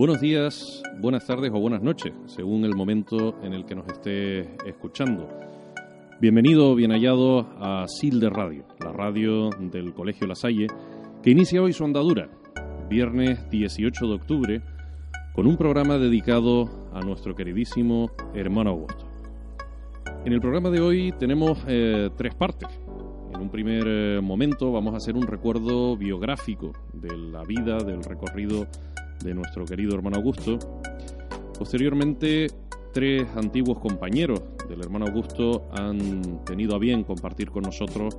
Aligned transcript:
Buenos 0.00 0.22
días, 0.22 0.82
buenas 0.98 1.26
tardes 1.26 1.50
o 1.52 1.60
buenas 1.60 1.82
noches, 1.82 2.14
según 2.24 2.64
el 2.64 2.74
momento 2.74 3.38
en 3.42 3.52
el 3.52 3.66
que 3.66 3.74
nos 3.74 3.86
esté 3.86 4.56
escuchando. 4.66 5.28
Bienvenido, 6.18 6.74
bien 6.74 6.90
hallado 6.90 7.40
a 7.58 7.84
SIL 7.86 8.18
de 8.18 8.30
Radio, 8.30 8.64
la 8.82 8.92
radio 8.92 9.50
del 9.50 9.92
Colegio 9.92 10.26
La 10.26 10.34
Salle, 10.34 10.68
que 11.22 11.30
inicia 11.30 11.60
hoy 11.60 11.74
su 11.74 11.84
andadura, 11.84 12.30
viernes 12.88 13.46
18 13.50 14.06
de 14.06 14.14
octubre, 14.14 14.62
con 15.34 15.46
un 15.46 15.58
programa 15.58 15.98
dedicado 15.98 16.88
a 16.94 17.00
nuestro 17.00 17.34
queridísimo 17.34 18.10
hermano 18.32 18.70
Augusto. 18.70 19.04
En 20.24 20.32
el 20.32 20.40
programa 20.40 20.70
de 20.70 20.80
hoy 20.80 21.12
tenemos 21.18 21.62
eh, 21.68 22.08
tres 22.16 22.34
partes. 22.34 22.70
En 23.34 23.38
un 23.42 23.50
primer 23.50 23.84
eh, 23.86 24.20
momento 24.22 24.72
vamos 24.72 24.94
a 24.94 24.96
hacer 24.96 25.14
un 25.14 25.26
recuerdo 25.26 25.94
biográfico 25.98 26.72
de 26.94 27.14
la 27.18 27.42
vida, 27.44 27.76
del 27.84 28.02
recorrido 28.02 28.66
de 29.22 29.34
nuestro 29.34 29.64
querido 29.64 29.94
hermano 29.94 30.16
Augusto. 30.16 30.58
Posteriormente, 31.58 32.48
tres 32.92 33.26
antiguos 33.36 33.78
compañeros 33.78 34.42
del 34.68 34.80
hermano 34.80 35.06
Augusto 35.06 35.68
han 35.72 36.44
tenido 36.44 36.74
a 36.74 36.78
bien 36.78 37.04
compartir 37.04 37.50
con 37.50 37.62
nosotros 37.62 38.16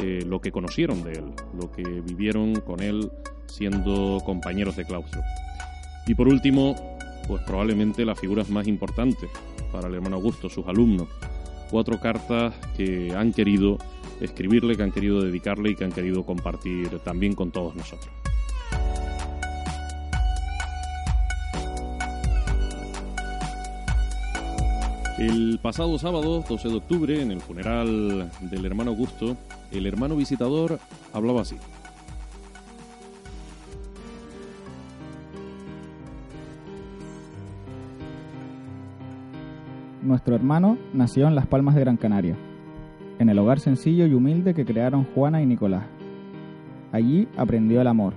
eh, 0.00 0.22
lo 0.26 0.40
que 0.40 0.52
conocieron 0.52 1.02
de 1.02 1.12
él, 1.12 1.24
lo 1.58 1.70
que 1.72 1.82
vivieron 1.82 2.60
con 2.60 2.80
él 2.82 3.10
siendo 3.46 4.20
compañeros 4.24 4.76
de 4.76 4.84
claustro. 4.84 5.22
Y 6.06 6.14
por 6.14 6.28
último, 6.28 6.76
pues 7.26 7.42
probablemente 7.42 8.04
las 8.04 8.18
figuras 8.18 8.50
más 8.50 8.66
importantes 8.66 9.30
para 9.72 9.88
el 9.88 9.94
hermano 9.94 10.16
Augusto, 10.16 10.48
sus 10.48 10.66
alumnos. 10.66 11.08
Cuatro 11.70 11.98
cartas 11.98 12.54
que 12.76 13.12
han 13.16 13.32
querido 13.32 13.78
escribirle, 14.20 14.76
que 14.76 14.82
han 14.82 14.92
querido 14.92 15.22
dedicarle 15.22 15.70
y 15.70 15.76
que 15.76 15.84
han 15.84 15.92
querido 15.92 16.24
compartir 16.24 16.98
también 17.00 17.34
con 17.34 17.50
todos 17.50 17.74
nosotros. 17.74 18.10
El 25.18 25.58
pasado 25.62 25.98
sábado, 25.98 26.44
12 26.46 26.68
de 26.68 26.74
octubre, 26.74 27.22
en 27.22 27.30
el 27.30 27.40
funeral 27.40 28.30
del 28.42 28.66
hermano 28.66 28.90
Augusto, 28.90 29.34
el 29.72 29.86
hermano 29.86 30.14
visitador 30.14 30.78
hablaba 31.14 31.40
así. 31.40 31.56
Nuestro 40.02 40.34
hermano 40.34 40.76
nació 40.92 41.26
en 41.26 41.34
Las 41.34 41.46
Palmas 41.46 41.74
de 41.74 41.80
Gran 41.80 41.96
Canaria, 41.96 42.36
en 43.18 43.30
el 43.30 43.38
hogar 43.38 43.58
sencillo 43.58 44.04
y 44.06 44.12
humilde 44.12 44.52
que 44.52 44.66
crearon 44.66 45.06
Juana 45.14 45.40
y 45.40 45.46
Nicolás. 45.46 45.84
Allí 46.92 47.26
aprendió 47.38 47.80
el 47.80 47.86
amor, 47.86 48.12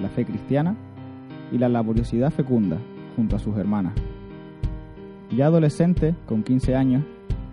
la 0.00 0.10
fe 0.10 0.24
cristiana 0.24 0.76
y 1.50 1.58
la 1.58 1.68
laboriosidad 1.68 2.30
fecunda 2.30 2.78
junto 3.16 3.34
a 3.34 3.40
sus 3.40 3.56
hermanas. 3.56 3.94
Ya 5.30 5.46
adolescente, 5.46 6.14
con 6.26 6.42
15 6.42 6.76
años, 6.76 7.04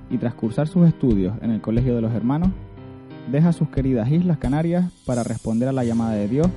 y 0.10 0.18
tras 0.18 0.36
cursar 0.36 0.68
sus 0.68 0.88
estudios 0.88 1.34
en 1.42 1.52
el 1.52 1.62
Colegio 1.62 1.96
de 1.96 2.02
los 2.02 2.14
Hermanos, 2.14 2.50
deja 3.32 3.52
sus 3.52 3.70
queridas 3.70 4.12
Islas 4.12 4.38
Canarias 4.38 4.92
para 5.06 5.24
responder 5.24 5.70
a 5.70 5.74
la 5.74 5.84
llamada 5.84 6.14
de 6.14 6.28
Dios 6.28 6.48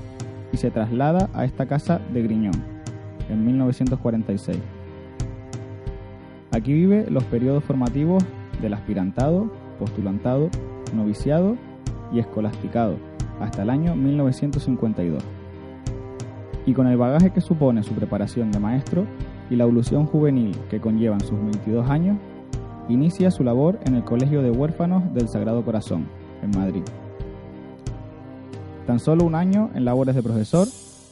y 0.52 0.56
se 0.58 0.70
traslada 0.70 1.30
a 1.32 1.44
esta 1.44 1.66
casa 1.66 2.00
de 2.12 2.22
Griñón 2.22 2.54
en 3.30 3.44
1946. 3.46 4.58
Aquí 6.52 6.72
vive 6.72 7.06
los 7.10 7.24
periodos 7.24 7.64
formativos 7.64 8.24
del 8.60 8.74
aspirantado, 8.74 9.50
postulantado, 9.78 10.50
noviciado 10.94 11.56
y 12.12 12.18
escolasticado 12.18 12.96
hasta 13.40 13.62
el 13.62 13.70
año 13.70 13.94
1952. 13.94 15.22
Y 16.64 16.72
con 16.72 16.86
el 16.86 16.96
bagaje 16.96 17.30
que 17.30 17.40
supone 17.40 17.82
su 17.82 17.94
preparación 17.94 18.50
de 18.50 18.58
maestro 18.58 19.06
y 19.50 19.56
la 19.56 19.64
evolución 19.64 20.06
juvenil 20.06 20.56
que 20.70 20.80
conllevan 20.80 21.20
sus 21.20 21.40
22 21.40 21.88
años, 21.88 22.18
inicia 22.88 23.30
su 23.30 23.44
labor 23.44 23.78
en 23.84 23.94
el 23.94 24.04
Colegio 24.04 24.42
de 24.42 24.50
Huérfanos 24.50 25.12
del 25.14 25.28
Sagrado 25.28 25.64
Corazón, 25.64 26.06
en 26.42 26.50
Madrid. 26.50 26.82
Tan 28.86 29.00
solo 29.00 29.24
un 29.24 29.34
año 29.34 29.70
en 29.74 29.84
labores 29.84 30.14
de 30.14 30.22
profesor 30.22 30.68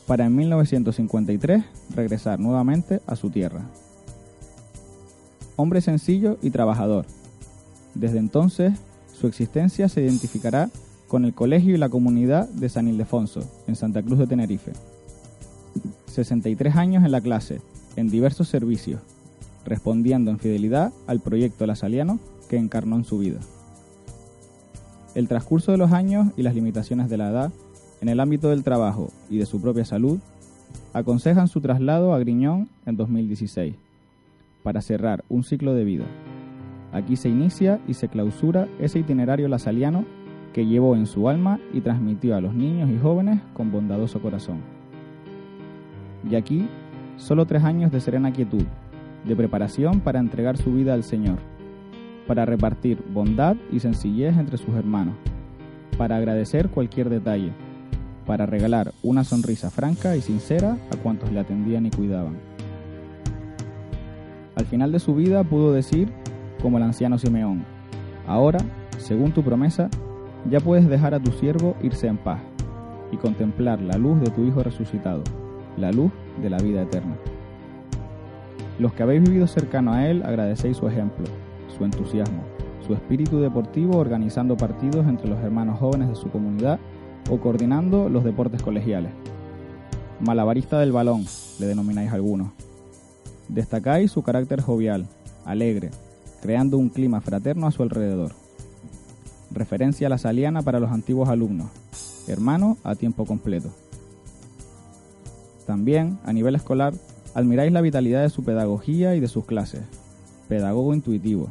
para 0.07 0.27
en 0.27 0.37
1953 0.37 1.65
regresar 1.95 2.39
nuevamente 2.39 3.01
a 3.07 3.17
su 3.17 3.31
tierra, 3.31 3.63
hombre 5.57 5.81
sencillo 5.81 6.39
y 6.43 6.51
trabajador. 6.51 7.07
Desde 7.95 8.19
entonces, 8.19 8.73
su 9.13 9.27
existencia 9.27 9.89
se 9.89 10.03
identificará 10.03 10.69
con 11.09 11.25
el 11.25 11.35
colegio 11.35 11.75
y 11.75 11.79
la 11.79 11.89
comunidad 11.89 12.49
de 12.49 12.69
San 12.69 12.89
Ildefonso, 12.89 13.41
en 13.67 13.77
Santa 13.77 14.03
Cruz 14.03 14.19
de 14.19 14.27
Tenerife. 14.27 14.73
63 16.07 16.77
años 16.77 17.05
en 17.05 17.13
la 17.13 17.21
clase, 17.21 17.61
en 17.97 18.09
diversos 18.09 18.49
servicios, 18.49 19.01
respondiendo 19.65 20.31
en 20.31 20.39
fidelidad 20.39 20.93
al 21.07 21.21
proyecto 21.21 21.67
lasaliano 21.67 22.19
que 22.49 22.57
encarnó 22.57 22.97
en 22.97 23.05
su 23.05 23.19
vida. 23.19 23.41
El 25.15 25.29
transcurso 25.29 25.73
de 25.73 25.79
los 25.79 25.93
años 25.93 26.29
y 26.37 26.43
las 26.43 26.55
limitaciones 26.55 27.09
de 27.09 27.17
la 27.17 27.31
edad, 27.31 27.53
en 28.01 28.09
el 28.09 28.21
ámbito 28.21 28.51
del 28.51 28.65
trabajo 28.65 29.11
y 29.31 29.39
de 29.39 29.47
su 29.47 29.61
propia 29.61 29.85
salud, 29.85 30.19
aconsejan 30.93 31.49
su 31.49 31.61
traslado 31.61 32.15
a 32.15 32.19
Griñón 32.19 32.69
en 32.87 32.97
2016 32.97 33.75
para 34.63 34.81
cerrar 34.81 35.25
un 35.29 35.45
ciclo 35.45 35.75
de 35.75 35.85
vida. 35.85 36.05
Aquí 36.93 37.17
se 37.17 37.29
inicia 37.29 37.81
y 37.87 37.95
se 37.95 38.09
clausura 38.09 38.69
ese 38.81 39.01
itinerario 39.01 39.49
lasaliano 39.49 40.05
que 40.53 40.67
llevó 40.67 40.95
en 40.97 41.07
su 41.07 41.29
alma 41.29 41.59
y 41.73 41.81
transmitió 41.81 42.37
a 42.37 42.41
los 42.41 42.55
niños 42.55 42.89
y 42.91 42.99
jóvenes 42.99 43.41
con 43.53 43.73
bondadoso 43.73 44.23
corazón. 44.23 44.61
Y 46.29 46.37
aquí, 46.37 46.69
solo 47.17 47.47
tres 47.47 47.65
años 47.65 47.91
de 47.93 48.01
serena 48.01 48.33
quietud, 48.33 48.65
de 49.25 49.37
preparación 49.37 50.01
para 50.01 50.19
entregar 50.19 50.57
su 50.57 50.73
vida 50.73 50.95
al 50.95 51.05
Señor, 51.05 51.39
para 52.27 52.45
repartir 52.45 53.03
bondad 53.13 53.57
y 53.73 53.81
sencillez 53.81 54.37
entre 54.37 54.59
sus 54.59 54.75
hermanos, 54.75 55.15
para 55.97 56.17
agradecer 56.17 56.69
cualquier 56.69 57.09
detalle, 57.09 57.53
para 58.27 58.47
regalar 58.47 58.93
una 59.03 59.25
sonrisa 59.25 59.71
franca 59.71 60.17
y 60.17 60.21
sincera 60.21 60.79
a 60.91 60.97
cuantos 60.97 61.31
le 61.31 61.41
atendían 61.41 61.87
y 61.87 61.91
cuidaban. 61.91 62.37
Al 64.57 64.67
final 64.67 64.93
de 64.93 65.01
su 65.01 65.15
vida 65.15 65.43
pudo 65.45 65.73
decir, 65.73 66.09
como 66.63 66.79
el 66.79 66.85
anciano 66.85 67.19
Simeón, 67.19 67.65
ahora, 68.27 68.59
según 68.99 69.33
tu 69.33 69.43
promesa, 69.43 69.91
ya 70.51 70.61
puedes 70.61 70.89
dejar 70.89 71.15
a 71.15 71.21
tu 71.21 71.33
siervo 71.33 71.77
irse 71.83 72.07
en 72.07 72.17
paz 72.17 72.41
y 73.11 73.17
contemplar 73.17 73.81
la 73.81 73.97
luz 73.97 74.21
de 74.21 74.31
tu 74.31 74.45
Hijo 74.45 74.63
resucitado, 74.63 75.23
la 75.77 75.91
luz 75.91 76.13
de 76.41 76.51
la 76.51 76.59
vida 76.59 76.83
eterna. 76.83 77.17
Los 78.79 78.93
que 78.93 79.03
habéis 79.03 79.23
vivido 79.23 79.47
cercano 79.47 79.93
a 79.93 80.09
Él 80.09 80.23
agradecéis 80.25 80.77
su 80.77 80.89
ejemplo, 80.89 81.27
su 81.77 81.85
entusiasmo, 81.85 82.43
su 82.87 82.95
espíritu 82.95 83.41
deportivo 83.41 83.99
organizando 83.99 84.57
partidos 84.57 85.07
entre 85.07 85.29
los 85.29 85.39
hermanos 85.41 85.79
jóvenes 85.79 86.09
de 86.09 86.17
su 86.17 86.31
comunidad 86.31 86.79
o 87.31 87.39
coordinando 87.39 88.09
los 88.09 88.25
deportes 88.25 88.63
colegiales. 88.63 89.13
Malabarista 90.21 90.79
del 90.79 90.93
balón, 90.93 91.25
le 91.59 91.67
denomináis 91.67 92.13
algunos 92.13 92.49
Destacáis 93.49 94.11
su 94.11 94.23
carácter 94.23 94.63
jovial, 94.63 95.07
alegre, 95.45 95.91
creando 96.41 96.79
un 96.79 96.89
clima 96.89 97.21
fraterno 97.21 97.67
a 97.67 97.73
su 97.73 97.83
alrededor. 97.83 98.33
Referencia 99.51 100.07
a 100.07 100.11
la 100.11 100.19
saliana 100.19 100.63
para 100.63 100.81
los 100.81 100.91
antiguos 100.91 101.29
alumnos, 101.29 101.69
hermano 102.27 102.79
a 102.83 102.95
tiempo 102.95 103.27
completo. 103.27 103.71
También, 105.67 106.19
a 106.25 106.33
nivel 106.33 106.55
escolar, 106.55 106.95
admiráis 107.35 107.73
la 107.73 107.81
vitalidad 107.81 108.23
de 108.23 108.31
su 108.31 108.45
pedagogía 108.45 109.15
y 109.15 109.21
de 109.21 109.29
sus 109.29 109.45
clases. 109.45 109.83
Pedagogo 110.49 110.95
intuitivo, 110.95 111.49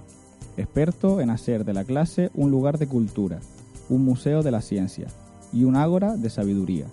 experto 0.58 1.20
en 1.20 1.30
hacer 1.30 1.66
de 1.66 1.74
la 1.74 1.84
clase 1.84 2.30
un 2.34 2.52
lugar 2.52 2.78
de 2.78 2.88
cultura, 2.88 3.40
un 3.90 4.06
museo 4.06 4.44
de 4.44 4.52
la 4.52 4.62
ciencia 4.62 5.08
y 5.52 5.64
un 5.64 5.76
ágora 5.76 6.16
de 6.16 6.30
sabiduría. 6.30 6.86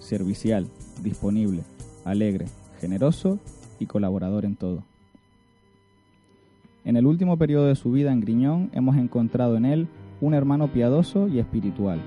Servicial, 0.00 0.66
disponible, 1.02 1.62
alegre, 2.04 2.46
generoso 2.80 3.38
y 3.78 3.86
colaborador 3.86 4.44
en 4.44 4.56
todo. 4.56 4.82
En 6.84 6.96
el 6.96 7.06
último 7.06 7.36
periodo 7.36 7.66
de 7.66 7.76
su 7.76 7.92
vida 7.92 8.12
en 8.12 8.20
Griñón 8.20 8.70
hemos 8.72 8.96
encontrado 8.96 9.56
en 9.56 9.64
él 9.64 9.88
un 10.20 10.34
hermano 10.34 10.68
piadoso 10.68 11.28
y 11.28 11.38
espiritual. 11.38 12.00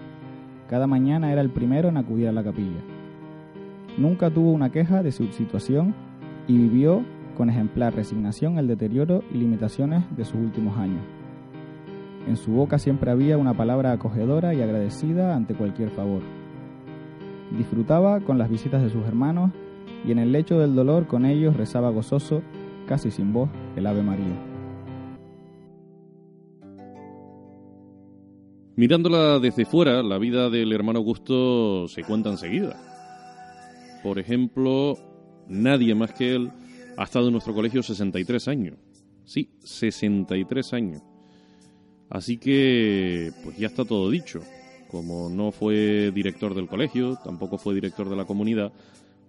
Cada 0.69 0.87
mañana 0.87 1.31
era 1.31 1.41
el 1.41 1.49
primero 1.49 1.89
en 1.89 1.97
acudir 1.97 2.27
a 2.27 2.31
la 2.31 2.43
capilla. 2.43 2.81
Nunca 3.97 4.29
tuvo 4.29 4.51
una 4.51 4.71
queja 4.71 5.03
de 5.03 5.11
su 5.11 5.27
situación 5.27 5.93
y 6.47 6.57
vivió 6.57 7.03
con 7.35 7.49
ejemplar 7.49 7.95
resignación 7.95 8.57
el 8.57 8.67
deterioro 8.67 9.23
y 9.33 9.37
limitaciones 9.37 10.03
de 10.15 10.25
sus 10.25 10.35
últimos 10.35 10.77
años. 10.77 11.03
En 12.27 12.37
su 12.37 12.51
boca 12.51 12.77
siempre 12.77 13.11
había 13.11 13.37
una 13.37 13.55
palabra 13.55 13.91
acogedora 13.91 14.53
y 14.53 14.61
agradecida 14.61 15.35
ante 15.35 15.55
cualquier 15.55 15.89
favor. 15.89 16.21
Disfrutaba 17.57 18.19
con 18.21 18.37
las 18.37 18.49
visitas 18.49 18.81
de 18.81 18.89
sus 18.89 19.05
hermanos 19.05 19.51
y 20.05 20.11
en 20.11 20.19
el 20.19 20.31
lecho 20.31 20.59
del 20.59 20.75
dolor 20.75 21.07
con 21.07 21.25
ellos 21.25 21.57
rezaba 21.57 21.89
gozoso, 21.89 22.41
casi 22.87 23.11
sin 23.11 23.33
voz, 23.33 23.49
el 23.75 23.87
Ave 23.87 24.03
María. 24.03 24.51
Mirándola 28.75 29.39
desde 29.39 29.65
fuera, 29.65 30.01
la 30.01 30.17
vida 30.17 30.49
del 30.49 30.71
hermano 30.71 30.99
Augusto 30.99 31.87
se 31.87 32.03
cuenta 32.03 32.29
enseguida. 32.29 32.90
Por 34.03 34.19
ejemplo, 34.19 34.97
nadie 35.47 35.95
más 35.95 36.13
que 36.13 36.35
él, 36.35 36.51
ha 36.97 37.03
estado 37.03 37.27
en 37.27 37.33
nuestro 37.33 37.53
colegio 37.53 37.83
63 37.83 38.47
años. 38.47 38.77
Sí, 39.25 39.49
63 39.63 40.73
años. 40.73 41.01
Así 42.09 42.37
que, 42.37 43.31
pues 43.43 43.57
ya 43.57 43.67
está 43.67 43.85
todo 43.85 44.09
dicho. 44.09 44.41
Como 44.89 45.29
no 45.29 45.51
fue 45.51 46.11
director 46.11 46.53
del 46.53 46.67
colegio, 46.67 47.17
tampoco 47.23 47.57
fue 47.57 47.73
director 47.73 48.09
de 48.09 48.17
la 48.17 48.25
comunidad, 48.25 48.73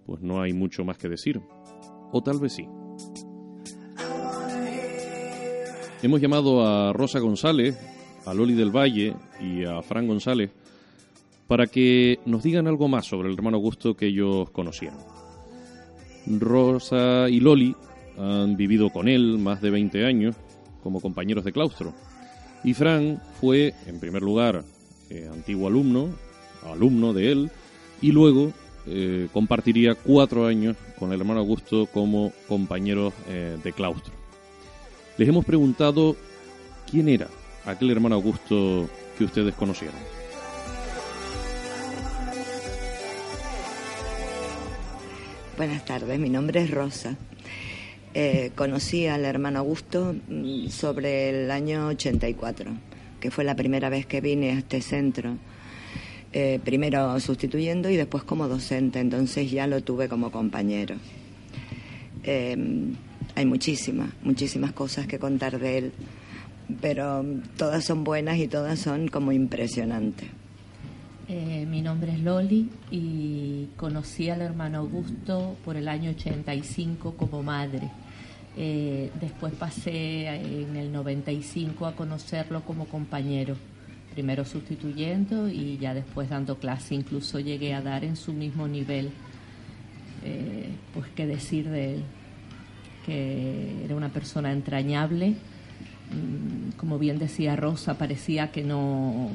pues 0.05 0.21
no 0.21 0.43
hay 0.43 0.53
mucho 0.53 0.85
más 0.85 0.99
que 0.99 1.09
decir. 1.09 1.41
O 2.11 2.23
tal 2.23 2.41
vez 2.41 2.55
sí. 2.55 2.67
Hemos 6.03 6.21
llamado 6.21 6.67
a 6.67 6.93
Rosa 6.93 7.21
González, 7.21 7.79
a 8.27 8.35
Loli 8.35 8.55
del 8.55 8.75
Valle 8.75 9.15
y 9.41 9.65
a 9.65 9.81
Fran 9.83 10.09
González 10.09 10.51
para 11.53 11.67
que 11.67 12.19
nos 12.25 12.43
digan 12.43 12.67
algo 12.67 12.89
más 12.89 13.05
sobre 13.05 13.29
el 13.29 13.35
hermano 13.35 13.59
Augusto 13.59 13.95
que 13.95 14.07
ellos 14.07 14.49
conocieron. 14.53 14.97
Rosa 16.27 17.29
y 17.29 17.41
Loli 17.41 17.77
han 18.17 18.57
vivido 18.57 18.89
con 18.89 19.07
él 19.07 19.37
más 19.37 19.61
de 19.61 19.69
20 19.69 20.07
años 20.07 20.35
como 20.83 21.03
compañeros 21.03 21.45
de 21.45 21.53
claustro. 21.53 21.93
Y 22.65 22.73
Fran 22.73 23.21
fue, 23.39 23.75
en 23.87 24.01
primer 24.01 24.23
lugar, 24.23 24.65
eh, 25.11 25.29
antiguo 25.31 25.69
alumno, 25.69 26.09
alumno 26.65 27.13
de 27.13 27.33
él, 27.33 27.51
y 28.01 28.13
luego 28.13 28.51
eh, 28.87 29.29
compartiría 29.31 29.95
cuatro 29.95 30.47
años 30.47 30.79
con 30.99 31.13
el 31.13 31.21
hermano 31.21 31.41
Augusto 31.41 31.85
como 31.85 32.33
compañero 32.49 33.13
eh, 33.29 33.59
de 33.63 33.73
claustro. 33.75 34.15
Les 35.19 35.29
hemos 35.29 35.45
preguntado 35.45 36.17
quién 36.91 37.11
era 37.11 37.29
aquel 37.67 37.91
hermano 37.91 38.15
Augusto 38.15 38.89
que 39.19 39.25
ustedes 39.25 39.55
conocieron. 39.55 40.01
Buenas 45.57 45.85
tardes, 45.85 46.19
mi 46.19 46.31
nombre 46.31 46.63
es 46.63 46.71
Rosa. 46.71 47.15
Eh, 48.15 48.53
conocí 48.55 49.07
al 49.07 49.27
hermano 49.27 49.59
Augusto 49.59 50.15
mm, 50.27 50.69
sobre 50.69 51.29
el 51.29 51.51
año 51.51 51.89
84, 51.89 52.71
que 53.21 53.31
fue 53.31 53.45
la 53.45 53.55
primera 53.55 53.91
vez 53.91 54.07
que 54.07 54.23
vine 54.23 54.53
a 54.53 54.59
este 54.59 54.81
centro. 54.81 55.37
Eh, 56.33 56.59
primero 56.65 57.21
sustituyendo 57.21 57.91
y 57.91 57.97
después 57.97 58.25
como 58.25 58.49
docente, 58.49 58.99
entonces 58.99 59.51
ya 59.51 59.67
lo 59.67 59.83
tuve 59.83 60.09
como 60.09 60.33
compañero. 60.33 60.97
Eh, 62.25 62.57
hay 63.35 63.45
muchísimas, 63.45 64.09
muchísimas 64.23 64.73
cosas 64.73 65.07
que 65.07 65.19
contar 65.19 65.61
de 65.61 65.79
él, 65.79 65.93
pero 66.81 67.27
todas 67.59 67.85
son 67.85 68.05
buenas 68.05 68.39
y 68.39 68.49
todas 68.49 68.79
son 68.79 69.09
como 69.09 69.33
impresionantes. 69.33 70.29
Eh, 71.35 71.65
mi 71.65 71.81
nombre 71.81 72.13
es 72.13 72.21
Loli 72.21 72.69
y 72.91 73.69
conocí 73.79 74.29
al 74.29 74.43
hermano 74.43 74.81
Augusto 74.81 75.57
por 75.65 75.79
el 75.79 75.89
año 75.89 76.11
85 76.11 77.15
como 77.17 77.43
madre. 77.43 77.91
Eh, 78.55 79.11
después 79.19 79.55
pasé 79.55 80.27
en 80.27 80.77
el 80.77 80.93
95 80.93 81.87
a 81.87 81.97
conocerlo 81.97 82.61
como 82.67 82.85
compañero, 82.85 83.57
primero 84.13 84.45
sustituyendo 84.45 85.49
y 85.49 85.79
ya 85.79 85.95
después 85.95 86.29
dando 86.29 86.59
clase. 86.59 86.97
Incluso 86.97 87.41
llegué 87.41 87.73
a 87.73 87.81
dar 87.81 88.05
en 88.05 88.17
su 88.17 88.35
mismo 88.35 88.69
nivel. 88.69 89.11
Eh, 90.25 90.69
pues 90.93 91.07
qué 91.17 91.27
decir 91.27 91.71
de 91.71 91.95
él, 91.95 92.03
que 93.07 93.87
era 93.87 93.97
una 93.97 94.11
persona 94.11 94.53
entrañable, 94.53 95.37
como 96.77 96.99
bien 96.99 97.19
decía 97.19 97.57
Rosa, 97.57 97.99
parecía 97.99 98.51
que 98.51 98.63
no 98.63 99.31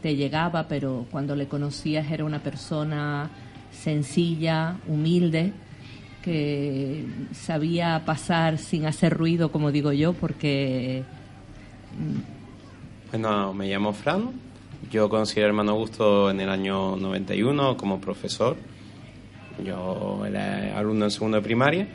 te 0.00 0.16
llegaba, 0.16 0.68
pero 0.68 1.06
cuando 1.10 1.34
le 1.34 1.48
conocías 1.48 2.10
era 2.10 2.24
una 2.24 2.42
persona 2.42 3.30
sencilla, 3.70 4.76
humilde, 4.86 5.52
que 6.22 7.04
sabía 7.32 8.04
pasar 8.04 8.58
sin 8.58 8.86
hacer 8.86 9.12
ruido, 9.14 9.50
como 9.50 9.72
digo 9.72 9.92
yo, 9.92 10.12
porque... 10.12 11.02
Mm, 11.98 13.10
bueno, 13.10 13.52
me 13.52 13.68
llamo 13.68 13.92
Fran, 13.92 14.30
yo 14.90 15.08
conocí 15.08 15.40
al 15.40 15.46
hermano 15.46 15.72
Augusto 15.72 16.30
en 16.30 16.40
el 16.40 16.48
año 16.48 16.96
91 16.96 17.76
como 17.76 18.00
profesor, 18.00 18.56
yo 19.62 20.24
era 20.26 20.78
alumno 20.78 21.04
en 21.04 21.10
segundo 21.10 21.36
de 21.36 21.42
primaria 21.42 21.88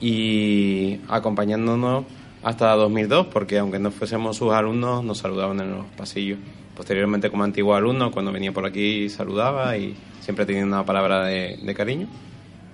y 0.00 0.98
acompañándonos 1.08 2.04
hasta 2.42 2.72
2002, 2.74 3.28
porque 3.28 3.58
aunque 3.58 3.78
no 3.78 3.90
fuésemos 3.90 4.36
sus 4.36 4.52
alumnos, 4.52 5.04
nos 5.04 5.18
saludaban 5.18 5.60
en 5.60 5.70
los 5.70 5.86
pasillos. 5.96 6.38
Posteriormente, 6.76 7.30
como 7.30 7.44
antiguo 7.44 7.74
alumno, 7.74 8.10
cuando 8.10 8.32
venía 8.32 8.52
por 8.52 8.66
aquí, 8.66 9.08
saludaba 9.08 9.76
y 9.76 9.94
siempre 10.20 10.46
tenía 10.46 10.64
una 10.64 10.84
palabra 10.84 11.24
de, 11.26 11.74
cariño. 11.76 12.08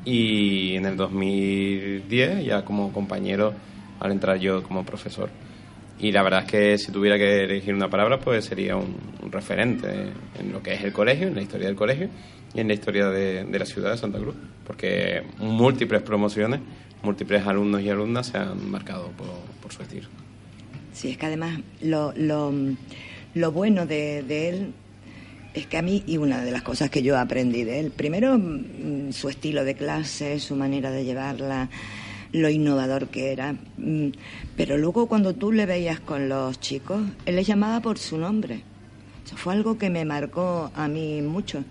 Y 0.05 0.77
en 0.77 0.87
el 0.87 0.97
2010, 0.97 2.47
ya 2.47 2.65
como 2.65 2.93
compañero, 2.93 3.53
al 4.01 4.13
entrar 4.13 4.39
yo 4.39 4.63
como 4.63 4.85
profesor. 4.85 5.29
Y 5.99 6.13
la 6.13 6.23
verdad 6.23 6.45
es 6.45 6.51
que 6.51 6.79
si 6.79 6.93
tuviera 6.93 7.19
que 7.19 7.45
elegir 7.45 7.75
una 7.75 7.91
palabra, 7.91 8.21
pues 8.21 8.45
sería 8.45 8.77
un, 8.77 8.97
referente 9.31 10.13
en 10.39 10.53
lo 10.53 10.63
que 10.63 10.75
es 10.75 10.85
el 10.85 10.93
colegio, 10.93 11.29
en 11.29 11.35
la 11.35 11.43
historia 11.43 11.67
del 11.67 11.77
colegio 11.77 12.09
y 12.55 12.61
en 12.61 12.69
la 12.69 12.75
historia 12.75 13.09
de, 13.11 13.45
de 13.45 13.59
la 13.59 13.67
ciudad 13.67 13.91
de 13.91 13.99
Santa 13.99 14.19
Cruz. 14.19 14.37
Porque 14.65 15.25
múltiples 15.39 16.01
promociones 16.03 16.61
múltiples 17.03 17.47
alumnos 17.47 17.83
y 17.83 17.91
alumnas 17.91 18.29
se 18.29 18.39
han 18.39 18.71
marcado 18.71 19.11
por, 19.13 19.73
su 19.73 19.83
estilo. 19.83 20.09
Sí, 20.93 21.11
es 21.11 21.19
que 21.19 21.27
además 21.27 21.61
lo, 21.83 22.13
lo, 22.17 23.53
bueno 23.53 23.87
de, 23.87 24.49
él 24.49 24.73
es 25.55 25.67
que 25.67 25.77
a 25.77 25.83
mí, 25.83 26.03
y 26.07 26.17
una 26.17 26.43
de 26.43 26.51
las 26.51 26.63
cosas 26.63 26.91
que 26.91 27.03
yo 27.03 27.19
aprendí 27.19 27.65
de 27.65 27.81
él, 27.81 27.91
primero 27.91 28.39
mm, 28.39 29.13
su 29.13 29.29
estilo 29.29 29.65
de 29.65 29.75
clase, 29.75 30.41
su 30.41 30.57
manera 30.57 30.91
de 30.91 31.05
llevarla, 31.05 31.69
lo 32.33 32.49
innovador 32.49 33.09
que 33.09 33.33
era, 33.33 33.53
mm, 33.53 34.09
pero 34.57 34.79
luego 34.79 35.07
cuando 35.07 35.35
tú 35.35 35.53
le 35.53 35.67
veías 35.67 36.01
con 36.01 36.29
los 36.29 36.59
chicos, 36.61 37.03
él 37.27 37.37
les 37.37 37.47
llamaba 37.47 37.81
por 37.81 37.99
su 37.99 38.19
nombre. 38.19 38.63
Eso 39.25 39.37
fue 39.37 39.53
algo 39.53 39.77
que 39.77 39.91
me 39.91 40.07
marcó 40.07 40.71
a 40.75 40.89
mí 40.89 41.21
mucho 41.21 41.63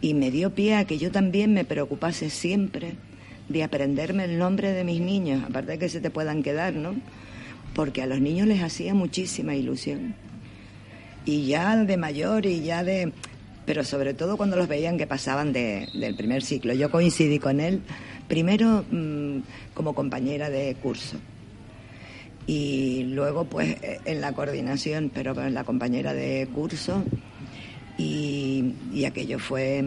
y 0.00 0.14
me 0.14 0.30
dio 0.30 0.54
pie 0.54 0.76
a 0.76 0.84
que 0.84 0.98
yo 0.98 1.10
también 1.10 1.52
me 1.52 1.64
preocupase 1.64 2.30
siempre 2.30 2.94
de 3.48 3.62
aprenderme 3.62 4.24
el 4.24 4.38
nombre 4.38 4.72
de 4.72 4.84
mis 4.84 5.00
niños, 5.00 5.44
aparte 5.44 5.72
de 5.72 5.78
que 5.78 5.88
se 5.88 6.00
te 6.00 6.10
puedan 6.10 6.42
quedar, 6.42 6.74
¿no? 6.74 6.94
Porque 7.74 8.02
a 8.02 8.06
los 8.06 8.20
niños 8.20 8.46
les 8.46 8.62
hacía 8.62 8.94
muchísima 8.94 9.54
ilusión. 9.54 10.14
Y 11.24 11.46
ya 11.46 11.76
de 11.76 11.96
mayor 11.96 12.46
y 12.46 12.62
ya 12.62 12.84
de... 12.84 13.12
Pero 13.64 13.84
sobre 13.84 14.12
todo 14.12 14.36
cuando 14.36 14.56
los 14.56 14.66
veían 14.68 14.98
que 14.98 15.06
pasaban 15.06 15.52
del 15.52 16.14
primer 16.16 16.42
ciclo. 16.42 16.74
Yo 16.74 16.90
coincidí 16.90 17.38
con 17.38 17.60
él 17.60 17.80
primero 18.26 18.84
mm, 18.90 19.38
como 19.74 19.94
compañera 19.94 20.50
de 20.50 20.74
curso 20.82 21.16
y 22.46 23.04
luego 23.04 23.44
pues 23.44 23.76
en 24.04 24.20
la 24.20 24.32
coordinación, 24.32 25.10
pero 25.12 25.34
con 25.34 25.52
la 25.54 25.64
compañera 25.64 26.12
de 26.12 26.48
curso 26.52 27.04
y, 27.98 29.04
aquello 29.04 29.38
fue, 29.38 29.84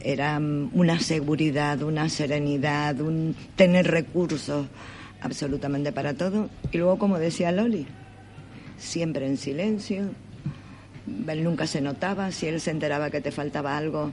era 0.00 0.38
una 0.38 0.98
seguridad, 1.00 1.82
una 1.82 2.08
serenidad, 2.08 3.00
un 3.00 3.34
tener 3.56 3.86
recursos 3.86 4.66
absolutamente 5.20 5.92
para 5.92 6.14
todo. 6.14 6.50
Y 6.72 6.78
luego, 6.78 6.98
como 6.98 7.18
decía 7.18 7.52
Loli, 7.52 7.86
siempre 8.76 9.26
en 9.26 9.36
silencio, 9.36 10.10
él 11.28 11.44
nunca 11.44 11.66
se 11.66 11.80
notaba, 11.80 12.30
si 12.32 12.46
él 12.46 12.60
se 12.60 12.70
enteraba 12.70 13.10
que 13.10 13.20
te 13.20 13.30
faltaba 13.30 13.76
algo, 13.76 14.12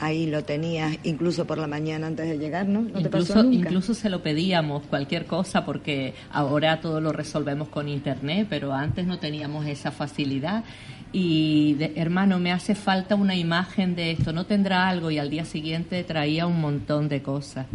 ahí 0.00 0.26
lo 0.26 0.42
tenías, 0.44 0.98
incluso 1.04 1.46
por 1.46 1.58
la 1.58 1.66
mañana 1.66 2.06
antes 2.06 2.28
de 2.28 2.38
llegar, 2.38 2.66
¿no? 2.66 2.82
¿No 2.82 3.02
te 3.02 3.08
pasó 3.08 3.42
nunca? 3.42 3.68
incluso 3.68 3.94
se 3.94 4.08
lo 4.08 4.22
pedíamos, 4.22 4.82
cualquier 4.86 5.26
cosa, 5.26 5.64
porque 5.64 6.14
ahora 6.32 6.80
todo 6.80 7.00
lo 7.00 7.12
resolvemos 7.12 7.68
con 7.68 7.88
Internet, 7.88 8.46
pero 8.50 8.72
antes 8.72 9.06
no 9.06 9.18
teníamos 9.18 9.66
esa 9.66 9.90
facilidad 9.90 10.64
y 11.12 11.76
hermano, 11.96 12.38
me 12.38 12.52
hace 12.52 12.74
falta 12.74 13.16
una 13.16 13.34
imagen 13.34 13.96
de 13.96 14.12
esto, 14.12 14.32
no 14.32 14.46
tendrá 14.46 14.88
algo 14.88 15.10
y 15.10 15.18
al 15.18 15.28
día 15.28 15.44
siguiente 15.44 16.04
traía 16.04 16.46
un 16.46 16.60
montón 16.60 17.08
de 17.08 17.20
cosas. 17.20 17.66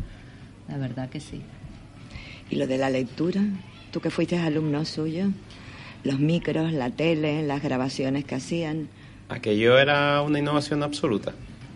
La 0.70 0.78
verdad 0.78 1.10
que 1.10 1.20
sí. 1.20 1.42
¿Y 2.50 2.56
lo 2.56 2.66
de 2.66 2.78
la 2.78 2.90
lectura? 2.90 3.42
Tú 3.92 4.00
que 4.00 4.10
fuiste 4.10 4.38
alumno 4.38 4.86
suyo, 4.86 5.28
los 6.04 6.20
micros, 6.20 6.72
la 6.72 6.90
tele, 6.92 7.46
las 7.46 7.62
grabaciones 7.62 8.24
que 8.24 8.36
hacían. 8.36 8.88
Aquello 9.28 9.78
era 9.80 10.22
una 10.22 10.40
innovación 10.40 10.84
absoluta, 10.84 11.34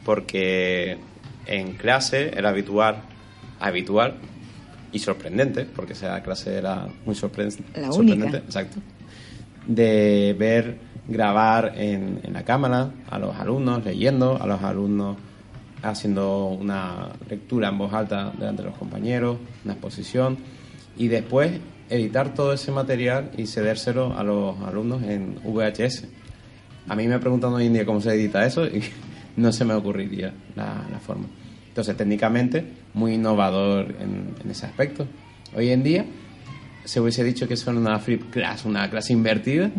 porque 0.09 0.97
en 1.45 1.73
clase 1.73 2.31
era 2.35 2.49
habitual, 2.49 3.03
habitual 3.59 4.15
y 4.91 4.97
sorprendente, 4.97 5.65
porque 5.65 5.93
esa 5.93 6.19
clase 6.23 6.57
era 6.57 6.87
muy 7.05 7.13
sorprendente. 7.13 7.79
La 7.79 7.91
única. 7.91 8.37
Exacto. 8.37 8.79
De 9.67 10.35
ver 10.35 10.79
grabar 11.07 11.73
en, 11.75 12.21
la 12.33 12.43
cámara 12.43 12.89
a 13.07 13.19
los 13.19 13.35
alumnos 13.35 13.85
leyendo, 13.85 14.41
a 14.41 14.47
los 14.47 14.63
alumnos 14.63 15.15
haciendo 15.83 16.47
una 16.47 17.09
lectura 17.29 17.69
en 17.69 17.77
voz 17.77 17.93
alta 17.93 18.33
delante 18.35 18.63
de 18.63 18.69
los 18.69 18.79
compañeros, 18.79 19.37
una 19.63 19.73
exposición 19.73 20.39
y 20.97 21.07
después 21.07 21.51
editar 21.87 22.33
todo 22.33 22.53
ese 22.53 22.71
material 22.71 23.29
y 23.37 23.45
cedérselo 23.45 24.17
a 24.17 24.23
los 24.23 24.59
alumnos 24.61 25.03
en 25.03 25.35
VHS. 25.43 26.05
A 26.87 26.95
mí 26.95 27.07
me 27.07 27.19
preguntan 27.19 27.53
hoy 27.53 27.67
en 27.67 27.73
día 27.73 27.85
cómo 27.85 28.01
se 28.01 28.09
edita 28.15 28.43
eso 28.43 28.65
y 28.65 28.81
no 29.35 29.51
se 29.51 29.65
me 29.65 29.73
ocurriría 29.73 30.33
la, 30.55 30.99
forma. 30.99 31.27
Entonces, 31.67 31.95
técnicamente, 31.95 32.65
muy 32.93 33.13
innovador 33.13 33.95
en, 33.99 34.49
ese 34.49 34.65
aspecto. 34.65 35.07
Hoy 35.55 35.69
en 35.69 35.83
día, 35.83 36.05
se 36.83 36.99
hubiese 36.99 37.23
dicho 37.23 37.47
que 37.47 37.55
son 37.55 37.77
una 37.77 37.99
flip 37.99 38.29
class, 38.31 38.65
una 38.65 38.89
clase 38.89 39.13
invertida, 39.13 39.71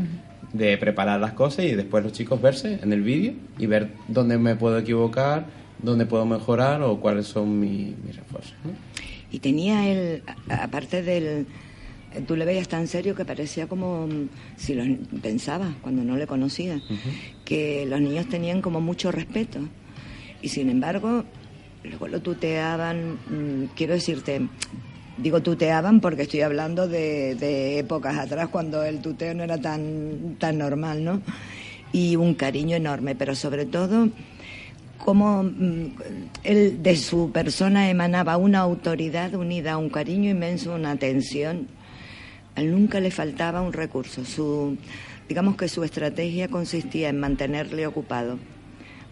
de 0.53 0.77
preparar 0.79 1.21
las 1.21 1.33
cosas 1.33 1.65
y 1.65 1.75
después 1.75 2.03
los 2.03 2.13
chicos 2.13 2.41
verse 2.41 2.81
en 2.83 2.93
el 2.93 3.03
vídeo 3.03 3.35
y 3.59 3.67
ver 3.67 3.91
dónde 4.09 4.37
me 4.39 4.57
puedo 4.57 4.79
equivocar, 4.79 5.47
dónde 5.83 6.07
puedo 6.07 6.27
mejorar 6.27 6.83
o 6.83 7.01
cuáles 7.01 7.27
son 7.27 7.61
mis, 7.61 7.95
refuerzos. 8.17 8.55
Y 9.31 9.39
tenía 9.39 9.89
él, 9.89 10.23
aparte 10.49 11.03
del... 11.03 11.47
Tú 12.27 12.35
le 12.35 12.45
veías 12.45 12.67
tan 12.67 12.89
serio 12.89 13.15
que 13.15 13.25
parecía 13.25 13.69
como 13.69 14.09
si 14.57 14.75
lo 14.75 14.83
pensaba 15.23 15.77
cuando 15.81 16.03
no 16.03 16.17
le 16.17 16.27
conocía, 16.27 16.81
que 17.51 17.85
los 17.85 18.01
niños 18.01 18.29
tenían 18.29 18.63
como 18.63 18.81
mucho 18.81 19.11
respeto. 19.11 19.59
Y 20.41 20.51
sin 20.51 20.71
embargo, 20.71 21.25
luego 21.83 22.07
lo 22.07 22.23
tuteaban, 22.23 23.15
mm, 23.15 23.71
quiero 23.75 23.95
decirte, 23.95 24.43
digo 25.19 25.43
tuteaban 25.43 25.99
porque 25.99 26.23
estoy 26.23 26.43
hablando 26.43 26.87
de, 26.87 27.77
épocas 27.77 28.17
atrás 28.19 28.51
cuando 28.51 28.85
el 28.85 29.01
tuteo 29.01 29.35
no 29.35 29.43
era 29.43 29.59
tan, 29.59 30.37
tan 30.39 30.59
normal, 30.59 31.03
¿no? 31.03 31.23
Y 31.93 32.15
un 32.15 32.35
cariño 32.35 32.77
enorme, 32.77 33.17
pero 33.17 33.35
sobre 33.35 33.67
todo 33.67 34.09
como 35.05 35.43
mm, 35.43 35.97
él 36.45 36.81
de 36.85 36.95
su 36.95 37.33
persona 37.33 37.91
emanaba 37.91 38.37
una 38.37 38.61
autoridad 38.61 39.35
unida, 39.35 39.77
un 39.77 39.91
cariño 39.91 40.31
inmenso, 40.31 40.73
una 40.73 40.93
atención. 40.93 41.67
Nunca 42.57 43.01
le 43.01 43.11
faltaba 43.11 43.61
un 43.61 43.73
recurso. 43.73 44.25
Su, 44.25 44.77
digamos 45.31 45.55
que 45.55 45.69
su 45.69 45.85
estrategia 45.85 46.49
consistía 46.49 47.09
en 47.09 47.21
mantenerle 47.21 47.87
ocupado 47.87 48.37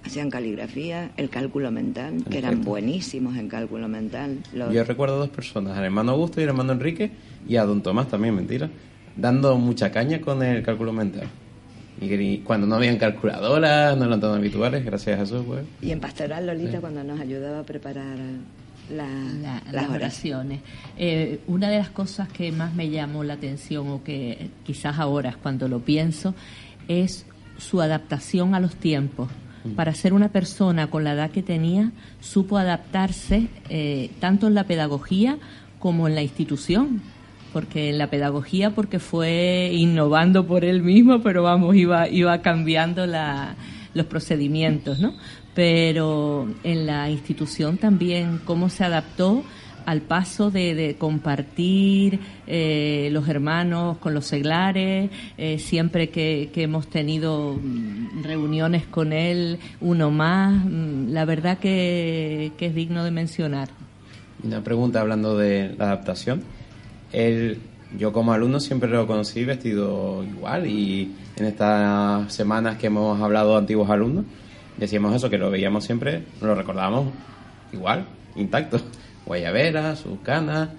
hacían 0.05 0.31
caligrafía, 0.31 1.13
el 1.17 1.31
cálculo 1.31 1.71
mental, 1.71 2.25
que 2.29 2.39
eran 2.39 2.65
buenísimos 2.65 3.37
en 3.37 3.49
cálculo 3.49 3.87
mental. 3.87 4.39
Yo 4.73 4.83
recuerdo 4.83 5.17
dos 5.17 5.29
personas, 5.29 5.79
al 5.79 5.85
hermano 5.85 6.13
Augusto 6.13 6.41
y 6.41 6.43
al 6.43 6.51
hermano 6.51 6.73
Enrique, 6.73 7.13
y 7.47 7.55
a 7.55 7.65
don 7.65 7.83
Tomás 7.85 8.09
también, 8.09 8.35
mentira, 8.35 8.69
dando 9.17 9.57
mucha 9.59 9.93
caña 9.93 10.21
con 10.21 10.43
el 10.43 10.65
cálculo 10.65 10.93
mental. 10.93 11.29
Y 12.01 12.39
cuando 12.39 12.67
no 12.67 12.75
habían 12.75 12.97
calculadoras, 12.97 13.97
no 13.97 14.07
eran 14.07 14.21
tan 14.21 14.33
habituales, 14.33 14.85
gracias 14.85 15.21
a 15.21 15.23
eso, 15.23 15.45
pues. 15.45 15.65
Y 15.83 15.93
en 15.93 16.01
Pastoral 16.01 16.49
Lolita, 16.49 16.81
cuando 16.81 17.05
nos 17.05 17.21
ayudaba 17.21 17.61
a 17.61 17.63
preparar 17.63 18.17
las 18.91 19.91
oraciones. 19.91 20.61
Eh, 20.97 21.41
una 21.47 21.69
de 21.69 21.79
las 21.79 21.91
cosas 21.91 22.29
que 22.29 22.53
más 22.53 22.75
me 22.75 22.91
llamó 22.91 23.25
la 23.25 23.35
atención, 23.35 23.89
o 23.89 24.03
que 24.03 24.51
quizás 24.65 24.99
ahora 24.99 25.37
cuando 25.43 25.69
lo 25.69 25.81
pienso, 25.81 26.35
es 26.89 27.27
su 27.59 27.81
adaptación 27.81 28.55
a 28.55 28.61
los 28.61 28.77
tiempos 28.77 29.29
para 29.77 29.95
ser 29.95 30.13
una 30.13 30.29
persona 30.29 30.89
con 30.89 31.05
la 31.05 31.13
edad 31.13 31.31
que 31.31 31.43
tenía, 31.43 31.91
supo 32.21 32.59
adaptarse 32.59 33.49
eh, 33.69 34.11
tanto 34.21 34.47
en 34.47 34.55
la 34.55 34.65
pedagogía 34.65 35.39
como 35.79 36.09
en 36.09 36.15
la 36.15 36.23
institución. 36.23 37.03
Porque 37.53 37.89
en 37.89 37.99
la 37.99 38.11
pedagogía, 38.11 38.75
porque 38.75 38.99
fue 38.99 39.71
innovando 39.73 40.47
por 40.47 40.67
él 40.67 40.83
mismo, 40.83 41.23
pero 41.23 41.43
vamos, 41.43 41.77
iba, 41.77 42.07
iba 42.09 42.43
cambiando 42.43 43.07
los 43.07 44.07
procedimientos, 44.07 45.01
¿no? 45.01 45.15
Pero 45.59 46.47
en 46.63 46.87
la 46.87 47.11
institución 47.11 47.79
también, 47.79 48.41
cómo 48.45 48.69
se 48.69 48.85
adaptó 48.85 49.43
al 49.87 50.03
paso 50.03 50.53
de, 50.53 50.95
compartir 51.01 52.21
eh, 52.47 53.09
los 53.11 53.27
hermanos 53.29 53.99
con 53.99 54.15
los 54.15 54.25
seglares, 54.25 55.11
eh, 55.37 55.59
siempre 55.59 56.11
que, 56.11 56.49
hemos 56.55 56.87
tenido 56.87 57.59
mm, 57.61 58.23
reuniones 58.23 58.87
con 58.87 59.13
él, 59.13 59.59
uno 59.81 60.13
más, 60.13 60.65
mm, 60.65 61.09
la 61.09 61.25
verdad 61.25 61.59
que, 61.59 62.53
es 62.57 62.75
digno 62.77 63.03
de 63.03 63.11
mencionar. 63.11 63.69
Una 64.45 64.63
pregunta 64.63 65.01
hablando 65.01 65.37
de 65.37 65.75
la 65.77 65.87
adaptación. 65.87 66.45
Él, 67.13 67.59
yo 67.99 68.13
como 68.13 68.33
alumno 68.33 68.61
siempre 68.61 68.89
lo 68.91 69.09
conocí 69.09 69.45
vestido 69.45 70.23
igual 70.23 70.69
y 70.69 71.17
en 71.35 71.47
estas 71.47 72.33
semanas 72.33 72.79
que 72.79 72.87
hemos 72.87 73.21
hablado 73.21 73.55
de 73.55 73.59
antiguos 73.59 73.91
alumnos, 73.91 74.25
decíamos 74.79 75.15
eso, 75.15 75.29
que 75.29 75.39
lo 75.39 75.51
veíamos 75.51 75.85
siempre, 75.85 76.23
lo 76.41 76.55
recordábamos 76.55 77.13
igual, 77.73 78.07
intacto 78.37 78.81
guayabera, 79.29 79.95
sus 79.95 80.19
canas. 80.21 80.71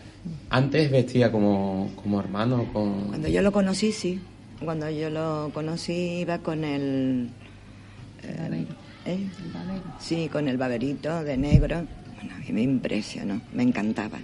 Antes 0.50 0.92
vestía 0.92 1.32
como, 1.32 1.92
como 1.96 2.20
hermano. 2.20 2.66
Con... 2.74 3.08
Cuando 3.08 3.30
yo 3.30 3.42
lo 3.42 3.52
conocí, 3.52 3.92
sí. 3.92 4.20
Cuando 4.64 4.90
yo 4.90 5.10
lo 5.10 5.52
conocí 5.54 6.20
iba 6.22 6.40
con 6.40 6.66
el... 6.66 7.30
Eh, 8.24 8.66
¿eh? 9.06 9.20
Sí, 10.00 10.28
con 10.30 10.50
el 10.50 10.58
baberito 10.58 11.24
de 11.24 11.38
negro. 11.38 11.86
Bueno, 12.16 12.36
a 12.36 12.40
mí 12.40 12.52
me 12.52 12.62
impresionó, 12.64 13.40
me 13.54 13.64
encantaba. 13.64 14.18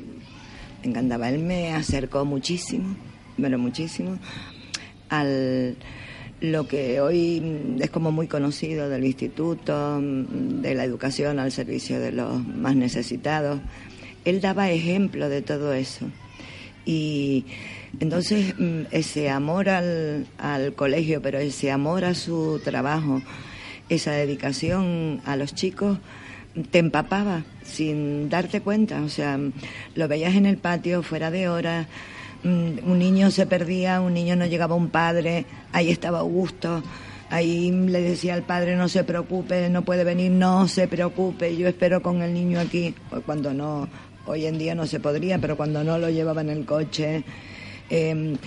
Me 0.81 0.89
encantaba. 0.89 1.29
Él 1.29 1.39
me 1.39 1.73
acercó 1.73 2.25
muchísimo, 2.25 2.95
pero 3.39 3.57
muchísimo, 3.57 4.17
al 5.09 5.77
lo 6.41 6.67
que 6.67 7.01
hoy 7.01 7.77
es 7.79 7.89
como 7.89 8.11
muy 8.11 8.27
conocido 8.27 8.89
del 8.89 9.05
instituto, 9.05 9.99
de 10.01 10.75
la 10.75 10.83
educación 10.83 11.39
al 11.39 11.51
servicio 11.51 11.99
de 11.99 12.11
los 12.11 12.45
más 12.45 12.75
necesitados 12.75 13.59
él 14.25 14.41
daba 14.41 14.71
ejemplo 14.71 15.29
de 15.29 15.41
todo 15.41 15.73
eso. 15.73 16.07
Y 16.83 17.45
entonces 17.99 18.55
mm, 18.57 18.87
ese 18.91 19.29
amor 19.29 19.69
al, 19.69 20.27
colegio, 20.75 21.21
pero 21.21 21.39
ese 21.39 21.71
amor 21.71 22.03
a 22.03 22.15
su 22.15 22.59
trabajo, 22.63 23.21
esa 23.87 24.11
dedicación 24.11 25.21
a 25.25 25.35
los 25.37 25.53
chicos, 25.53 25.99
te 26.71 26.79
empapaba 26.79 27.43
sin 27.63 28.29
darte 28.29 28.61
cuenta. 28.61 29.01
O 29.03 29.09
sea, 29.09 29.39
lo 29.95 30.07
veías 30.07 30.35
en 30.35 30.47
el 30.47 30.57
patio, 30.57 31.03
fuera 31.03 31.31
de 31.31 31.47
hora, 31.47 31.83
mm, 31.83 31.87
un 32.45 32.99
niño 32.99 33.31
se 33.31 33.45
perdía, 33.45 34.01
un 34.01 34.13
niño 34.13 34.35
no 34.35 34.45
llegaba 34.45 34.75
un 34.75 34.89
padre, 34.89 35.45
ahí 35.71 35.89
estaba 35.89 36.19
Augusto. 36.19 36.83
Ahí 37.31 37.71
le 37.71 38.01
decía 38.01 38.35
al 38.35 38.43
padre, 38.43 38.75
no 38.75 38.87
se 38.87 39.03
preocupe, 39.03 39.67
no 39.69 39.83
puede 39.83 40.03
venir, 40.03 40.31
no 40.31 40.67
se 40.67 40.87
preocupe, 40.87 41.57
yo 41.57 41.67
espero 41.67 42.01
con 42.03 42.21
el 42.21 42.33
niño 42.33 42.59
aquí, 42.59 42.93
cuando 43.25 43.51
no, 43.51 43.89
Hoy 44.27 44.47
en 44.47 44.57
día 44.57 44.73
no 44.73 44.87
se 44.87 44.99
podría, 44.99 45.37
pero 45.37 45.55
cuando 45.55 45.83
no 45.83 45.99
lo 45.99 46.09
llevaba 46.09 46.41
en 46.41 46.49
el 46.49 46.65
coche, 46.65 47.23
em, 47.89 48.37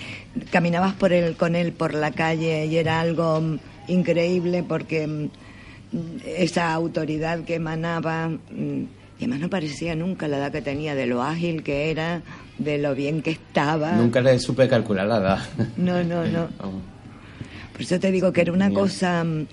caminabas 0.51 0.93
por 0.93 1.13
él, 1.13 1.37
con 1.37 1.55
él 1.55 1.71
por 1.71 1.93
la 1.93 2.11
calle 2.11 2.65
y 2.65 2.75
era 2.75 2.99
algo 2.99 3.41
increíble 3.87 4.63
porque 4.67 5.03
em, 5.03 5.29
esa 6.25 6.73
autoridad 6.73 7.45
que 7.45 7.55
emanaba, 7.55 8.27
mm, 8.27 8.83
y 9.19 9.25
además 9.25 9.41
no 9.41 9.49
parecía 9.49 9.95
nunca 9.95 10.29
la 10.29 10.37
edad 10.37 10.51
que 10.51 10.61
tenía, 10.61 10.95
de 10.95 11.05
lo 11.05 11.21
ágil 11.21 11.61
que 11.61 11.91
era, 11.91 12.21
de 12.57 12.77
lo 12.77 12.95
bien 12.95 13.21
que 13.21 13.31
estaba. 13.31 13.91
Nunca 13.91 14.21
le 14.21 14.39
supe 14.39 14.69
calcular 14.69 15.07
la 15.07 15.17
edad. 15.17 15.39
No, 15.75 16.01
no, 16.05 16.25
no. 16.31 16.47
Por 17.73 17.81
eso 17.81 17.99
te 17.99 18.11
digo 18.11 18.31
que 18.31 18.41
era 18.41 18.53
una 18.53 18.71
cosa 18.71 19.25
mm, 19.25 19.47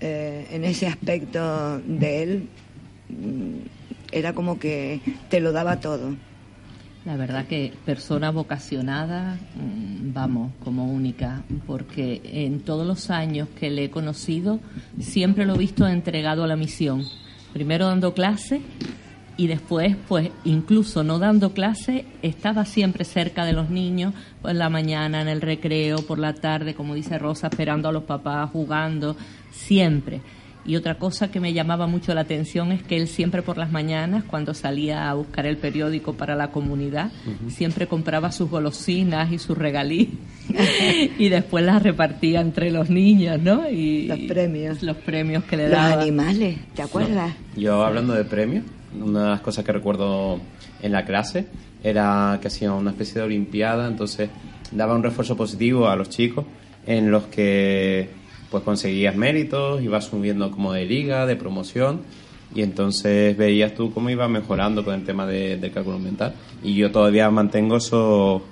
eh, 0.00 0.46
en 0.50 0.64
ese 0.64 0.86
aspecto 0.86 1.78
de 1.80 2.22
él 2.22 2.48
mm, 3.10 4.12
era 4.12 4.32
como 4.32 4.58
que 4.58 5.00
te 5.28 5.40
lo 5.40 5.52
daba 5.52 5.78
todo. 5.80 6.14
La 7.04 7.16
verdad 7.16 7.46
que 7.46 7.72
persona 7.84 8.30
vocacionada, 8.30 9.34
mm, 9.56 10.14
vamos, 10.14 10.52
como 10.64 10.90
única, 10.90 11.42
porque 11.66 12.22
en 12.24 12.60
todos 12.60 12.86
los 12.86 13.10
años 13.10 13.48
que 13.60 13.70
le 13.70 13.84
he 13.84 13.90
conocido, 13.90 14.58
siempre 15.00 15.44
lo 15.44 15.56
he 15.56 15.58
visto 15.58 15.86
entregado 15.86 16.44
a 16.44 16.46
la 16.46 16.56
misión. 16.56 17.04
Primero 17.52 17.86
dando 17.86 18.14
clase 18.14 18.62
y 19.36 19.46
después, 19.46 19.96
pues 20.08 20.30
incluso 20.44 21.02
no 21.02 21.18
dando 21.18 21.52
clase, 21.52 22.04
estaba 22.22 22.64
siempre 22.64 23.04
cerca 23.04 23.44
de 23.44 23.52
los 23.52 23.70
niños, 23.70 24.14
pues 24.40 24.52
en 24.52 24.58
la 24.58 24.68
mañana, 24.68 25.22
en 25.22 25.28
el 25.28 25.40
recreo, 25.40 25.98
por 26.02 26.18
la 26.18 26.34
tarde, 26.34 26.74
como 26.74 26.94
dice 26.94 27.18
Rosa, 27.18 27.48
esperando 27.48 27.88
a 27.88 27.92
los 27.92 28.04
papás, 28.04 28.50
jugando, 28.50 29.16
siempre. 29.50 30.20
Y 30.64 30.76
otra 30.76 30.96
cosa 30.96 31.30
que 31.30 31.40
me 31.40 31.52
llamaba 31.52 31.88
mucho 31.88 32.14
la 32.14 32.20
atención 32.20 32.70
es 32.70 32.82
que 32.84 32.96
él 32.96 33.08
siempre 33.08 33.42
por 33.42 33.58
las 33.58 33.72
mañanas, 33.72 34.22
cuando 34.22 34.54
salía 34.54 35.10
a 35.10 35.14
buscar 35.14 35.46
el 35.46 35.56
periódico 35.56 36.12
para 36.12 36.36
la 36.36 36.52
comunidad, 36.52 37.10
siempre 37.48 37.88
compraba 37.88 38.30
sus 38.30 38.48
golosinas 38.48 39.32
y 39.32 39.38
sus 39.38 39.58
regalías 39.58 40.10
y 41.18 41.28
después 41.30 41.64
las 41.64 41.82
repartía 41.82 42.40
entre 42.40 42.70
los 42.70 42.90
niños, 42.90 43.40
¿no? 43.40 43.68
Y 43.68 44.06
los 44.06 44.20
premios. 44.20 44.82
Los 44.84 44.96
premios 44.98 45.42
que 45.44 45.56
le 45.56 45.68
daban. 45.68 45.96
Los 45.96 46.02
animales, 46.02 46.58
¿te 46.74 46.82
acuerdas? 46.82 47.34
Yo 47.56 47.84
hablando 47.84 48.12
de 48.14 48.24
premios, 48.24 48.64
una 49.00 49.24
de 49.24 49.30
las 49.30 49.40
cosas 49.40 49.64
que 49.64 49.72
recuerdo 49.72 50.40
en 50.82 50.92
la 50.92 51.04
clase 51.04 51.46
era 51.82 52.38
que 52.40 52.48
hacía 52.48 52.72
una 52.72 52.90
especie 52.90 53.14
de 53.14 53.22
olimpiada, 53.22 53.88
entonces 53.88 54.30
daba 54.70 54.94
un 54.94 55.02
refuerzo 55.02 55.36
positivo 55.36 55.88
a 55.88 55.96
los 55.96 56.08
chicos 56.08 56.44
en 56.86 57.10
los 57.10 57.24
que 57.24 58.08
pues 58.50 58.62
conseguías 58.64 59.16
méritos, 59.16 59.82
ibas 59.82 60.04
subiendo 60.04 60.50
como 60.50 60.72
de 60.72 60.84
liga, 60.84 61.26
de 61.26 61.36
promoción, 61.36 62.02
y 62.54 62.62
entonces 62.62 63.36
veías 63.36 63.74
tú 63.74 63.92
cómo 63.94 64.10
ibas 64.10 64.28
mejorando 64.28 64.84
con 64.84 64.94
el 64.94 65.04
tema 65.04 65.26
de, 65.26 65.56
del 65.56 65.72
cálculo 65.72 65.98
mental. 65.98 66.34
Y 66.62 66.74
yo 66.74 66.92
todavía 66.92 67.30
mantengo 67.30 67.78
esos, 67.78 68.42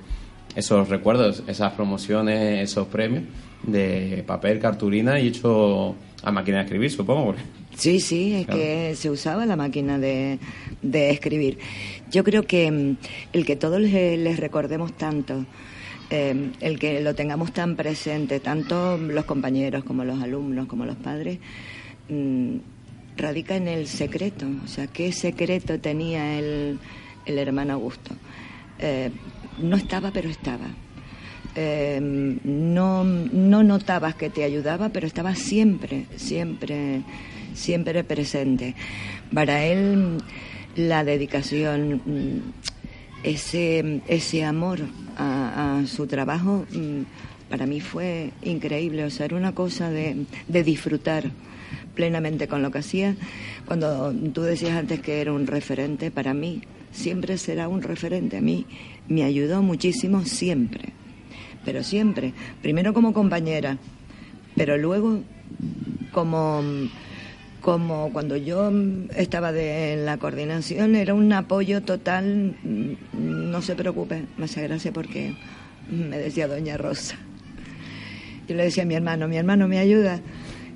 esos 0.57 0.89
recuerdos, 0.89 1.43
esas 1.47 1.75
promociones, 1.75 2.63
esos 2.63 2.87
premios 2.87 3.25
de 3.63 4.25
papel, 4.27 4.59
cartulina 4.59 5.21
y 5.21 5.29
hecho 5.29 5.95
a 6.23 6.33
máquina 6.33 6.59
de 6.59 6.65
escribir, 6.65 6.91
supongo. 6.91 7.35
Sí, 7.81 7.99
sí, 7.99 8.35
es 8.35 8.47
que 8.47 8.95
se 8.95 9.09
usaba 9.09 9.47
la 9.47 9.57
máquina 9.57 9.99
de, 9.99 10.39
de, 10.83 11.09
escribir. 11.09 11.59
Yo 12.11 12.25
creo 12.25 12.43
que 12.43 12.71
mm, 12.71 12.97
el 13.33 13.47
que 13.47 13.57
todos 13.57 13.81
les, 13.81 14.39
recordemos 14.39 14.93
tanto, 14.99 15.47
eh, 16.11 16.51
el 16.61 16.79
que 16.79 17.01
lo 17.01 17.15
tengamos 17.15 17.55
tan 17.55 17.77
presente, 17.77 18.39
tanto 18.39 18.99
los 18.99 19.25
compañeros 19.25 19.83
como 19.83 20.05
los 20.05 20.23
alumnos, 20.23 20.67
como 20.67 20.85
los 20.85 20.97
padres, 20.97 21.39
mm, 22.11 22.57
radica 23.17 23.57
en 23.57 23.67
el 23.67 23.87
secreto. 23.87 24.45
O 24.63 24.69
sea, 24.69 24.87
¿qué 24.87 25.11
secreto 25.11 25.81
tenía 25.81 26.39
el, 26.39 26.79
el 27.25 27.39
hermano 27.39 27.73
Augusto? 27.73 28.15
Eh, 28.79 29.11
no 29.59 29.79
estaba, 29.79 30.11
pero 30.11 30.29
estaba. 30.29 30.67
Eh, 31.57 31.99
no, 32.45 33.05
no 33.05 33.63
notabas 33.63 34.17
que 34.17 34.29
te 34.29 34.45
ayudaba, 34.45 34.91
pero 34.91 35.07
estaba 35.07 35.35
siempre, 35.35 36.05
siempre, 36.17 37.05
siempre 37.55 38.05
presente. 38.05 38.75
Para 39.33 39.65
él, 39.65 40.19
la 40.77 41.05
dedicación, 41.05 42.53
ese, 43.23 44.03
ese 44.09 44.45
amor 44.45 44.81
a, 45.17 45.83
su 45.87 46.07
trabajo, 46.07 46.67
para 47.49 47.67
mí 47.67 47.81
fue 47.81 48.31
increíble. 48.43 49.05
O 49.05 49.11
sea, 49.11 49.27
era 49.27 49.37
una 49.37 49.55
cosa 49.55 49.91
de, 49.91 50.25
de 50.49 50.65
disfrutar 50.65 51.31
plenamente 51.95 52.49
con 52.49 52.63
lo 52.63 52.71
que 52.71 52.79
hacía. 52.79 53.17
Cuando 53.67 54.13
tú 54.33 54.43
decías 54.43 54.73
antes 54.73 55.01
que 55.01 55.21
era 55.21 55.33
un 55.33 55.47
referente, 55.47 56.11
para 56.11 56.35
mí 56.35 56.63
siempre 56.93 57.39
será 57.39 57.69
un 57.69 57.83
referente. 57.83 58.39
A 58.39 58.41
mí 58.41 58.67
me 59.09 59.25
ayudó 59.25 59.63
muchísimo 59.63 60.25
siempre, 60.25 60.93
pero 61.65 61.83
siempre. 61.83 62.33
Primero 62.63 62.95
como 62.95 63.13
compañera, 63.13 63.79
pero 64.57 64.77
luego 64.77 65.21
como, 66.13 66.63
como 67.61 68.13
cuando 68.13 68.37
yo 68.37 68.73
estaba 69.17 69.53
de, 69.53 69.95
en 69.95 70.07
la 70.07 70.17
coordinación 70.19 70.97
era 70.97 71.15
un 71.15 71.33
apoyo 71.33 71.83
total. 71.83 72.57
No 73.13 73.63
se 73.63 73.75
preocupe, 73.75 74.25
me 74.37 74.45
hace 74.45 74.63
gracia 74.63 74.93
porque 74.93 75.35
me 75.91 76.19
decía 76.19 76.49
Doña 76.49 76.77
Rosa. 76.77 77.17
Yo 78.49 78.57
le 78.57 78.65
decía 78.65 78.83
a 78.83 78.87
mi 78.87 78.95
hermano, 78.95 79.29
mi 79.29 79.37
hermano 79.37 79.69
me 79.69 79.79
ayuda 79.79 80.21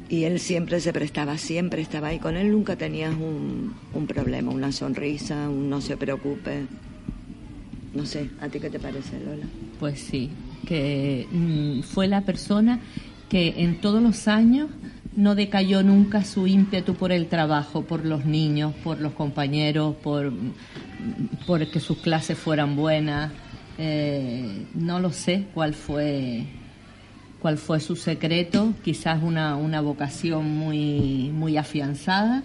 y 0.09 0.25
él 0.25 0.39
siempre 0.39 0.81
se 0.81 0.93
prestaba, 0.93 1.39
siempre 1.39 1.83
estaba 1.83 2.09
ahí. 2.09 2.19
Con 2.19 2.37
él 2.37 2.53
nunca 2.53 2.77
tenías 2.77 3.15
un, 3.15 3.75
un 3.93 4.07
problema, 4.07 4.53
una 4.53 4.71
sonrisa, 4.71 5.49
un 5.49 5.69
no 5.71 5.81
se 5.81 5.97
preocupe. 5.97 6.67
No 7.95 8.07
sé, 8.07 8.29
¿a 8.41 8.49
ti 8.49 8.61
qué 8.61 8.71
te 8.71 8.79
parece, 8.79 9.19
Lola? 9.21 9.47
Pues 9.79 10.01
sí, 10.01 10.31
que 10.67 11.27
mm, 11.31 11.83
fue 11.83 12.09
la 12.09 12.23
persona 12.23 12.81
que 13.29 13.55
en 13.57 13.81
todos 13.81 14.03
los 14.03 14.29
años 14.29 14.69
no 15.17 15.35
decayó 15.35 15.83
nunca 15.83 16.25
su 16.25 16.47
ímpetu 16.47 16.95
por 16.95 17.13
el 17.13 17.29
trabajo, 17.29 17.83
por 17.83 18.05
los 18.05 18.25
niños, 18.25 18.75
por 18.83 19.01
los 19.01 19.13
compañeros, 19.13 19.95
por, 19.97 20.33
por 21.47 21.67
que 21.71 21.81
sus 21.81 21.99
clases 21.99 22.37
fueran 22.39 22.77
buenas. 22.77 23.33
Eh, 23.79 24.67
no 24.75 25.01
lo 25.01 25.11
sé 25.13 25.47
cuál 25.53 25.75
fue 25.75 26.47
cuál 27.45 27.59
fue 27.59 27.79
su 27.79 27.95
secreto, 27.95 28.73
quizás 28.83 29.23
una, 29.23 29.57
una 29.57 29.83
vocación 29.83 30.49
muy, 30.57 31.31
muy 31.31 31.59
afianzada. 31.59 32.43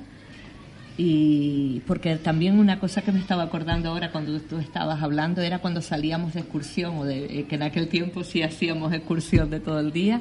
Y 1.01 1.81
porque 1.87 2.17
también 2.17 2.59
una 2.59 2.77
cosa 2.77 3.01
que 3.01 3.13
me 3.13 3.19
estaba 3.19 3.43
acordando 3.43 3.87
ahora 3.87 4.11
cuando 4.11 4.37
tú 4.41 4.57
estabas 4.57 5.01
hablando 5.01 5.41
era 5.41 5.59
cuando 5.59 5.81
salíamos 5.81 6.33
de 6.33 6.41
excursión, 6.41 6.97
o 6.97 7.05
de, 7.05 7.39
eh, 7.39 7.45
que 7.47 7.55
en 7.55 7.63
aquel 7.63 7.87
tiempo 7.87 8.25
sí 8.25 8.43
hacíamos 8.43 8.91
excursión 8.91 9.49
de 9.49 9.61
todo 9.61 9.79
el 9.79 9.93
día, 9.93 10.19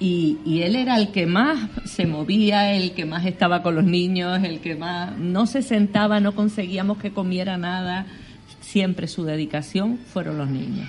y, 0.00 0.38
y, 0.46 0.62
él 0.62 0.76
era 0.76 0.96
el 0.96 1.12
que 1.12 1.26
más 1.26 1.68
se 1.84 2.06
movía, 2.06 2.72
el 2.72 2.92
que 2.92 3.04
más 3.04 3.26
estaba 3.26 3.62
con 3.62 3.74
los 3.74 3.84
niños, 3.84 4.42
el 4.42 4.60
que 4.60 4.76
más 4.76 5.14
no 5.18 5.46
se 5.46 5.60
sentaba, 5.60 6.20
no 6.20 6.34
conseguíamos 6.34 6.96
que 6.96 7.12
comiera 7.12 7.58
nada, 7.58 8.06
siempre 8.62 9.08
su 9.08 9.24
dedicación 9.24 9.98
fueron 9.98 10.38
los 10.38 10.48
niños. 10.48 10.88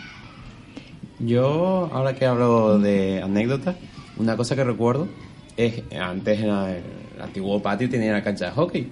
Yo, 1.19 1.89
ahora 1.91 2.15
que 2.15 2.25
hablo 2.25 2.79
de 2.79 3.21
anécdotas, 3.21 3.75
una 4.15 4.37
cosa 4.37 4.55
que 4.55 4.63
recuerdo 4.63 5.09
es 5.57 5.83
antes 5.99 6.39
en 6.39 6.49
el 6.49 7.21
antiguo 7.21 7.61
patio 7.61 7.89
tenía 7.89 8.13
la 8.13 8.23
cancha 8.23 8.45
de 8.45 8.51
hockey, 8.51 8.87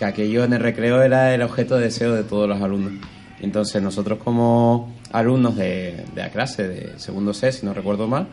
que 0.00 0.06
aquello 0.06 0.44
en 0.44 0.54
el 0.54 0.60
recreo 0.60 1.02
era 1.02 1.34
el 1.34 1.42
objeto 1.42 1.76
de 1.76 1.82
deseo 1.82 2.14
de 2.14 2.24
todos 2.24 2.48
los 2.48 2.62
alumnos. 2.62 2.94
Entonces 3.42 3.82
nosotros 3.82 4.18
como 4.18 4.94
alumnos 5.12 5.56
de, 5.56 6.06
de 6.14 6.22
la 6.22 6.30
clase 6.30 6.66
de 6.66 6.98
segundo 6.98 7.34
C, 7.34 7.52
si 7.52 7.66
no 7.66 7.74
recuerdo 7.74 8.08
mal, 8.08 8.26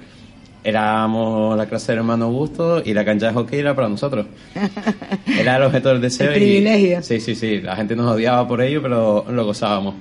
éramos 0.64 1.58
la 1.58 1.66
clase 1.66 1.92
del 1.92 2.00
hermano 2.00 2.26
Augusto 2.26 2.82
y 2.86 2.94
la 2.94 3.04
cancha 3.04 3.28
de 3.28 3.34
hockey 3.34 3.60
era 3.60 3.76
para 3.76 3.90
nosotros. 3.90 4.28
Era 5.38 5.58
el 5.58 5.64
objeto 5.64 5.90
del 5.90 6.00
deseo. 6.00 6.30
El 6.30 6.36
privilegio. 6.36 7.04
Sí, 7.04 7.20
sí, 7.20 7.36
sí. 7.36 7.60
La 7.60 7.76
gente 7.76 7.98
nos 7.98 8.14
odiaba 8.14 8.48
por 8.48 8.62
ello, 8.62 8.82
pero 8.82 9.26
lo 9.30 9.46
gozábamos. 9.46 9.96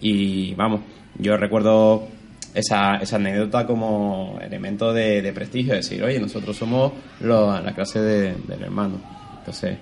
Y 0.00 0.52
vamos, 0.54 0.80
yo 1.16 1.36
recuerdo 1.36 2.08
esa, 2.54 2.96
esa 2.96 3.16
anécdota 3.16 3.68
como 3.68 4.36
elemento 4.42 4.92
de, 4.92 5.32
prestigio, 5.32 5.74
decir, 5.74 6.02
oye, 6.02 6.18
nosotros 6.18 6.56
somos 6.56 6.92
la 7.20 7.72
clase 7.72 8.00
del 8.00 8.62
hermano. 8.62 9.00
Entonces, 9.38 9.78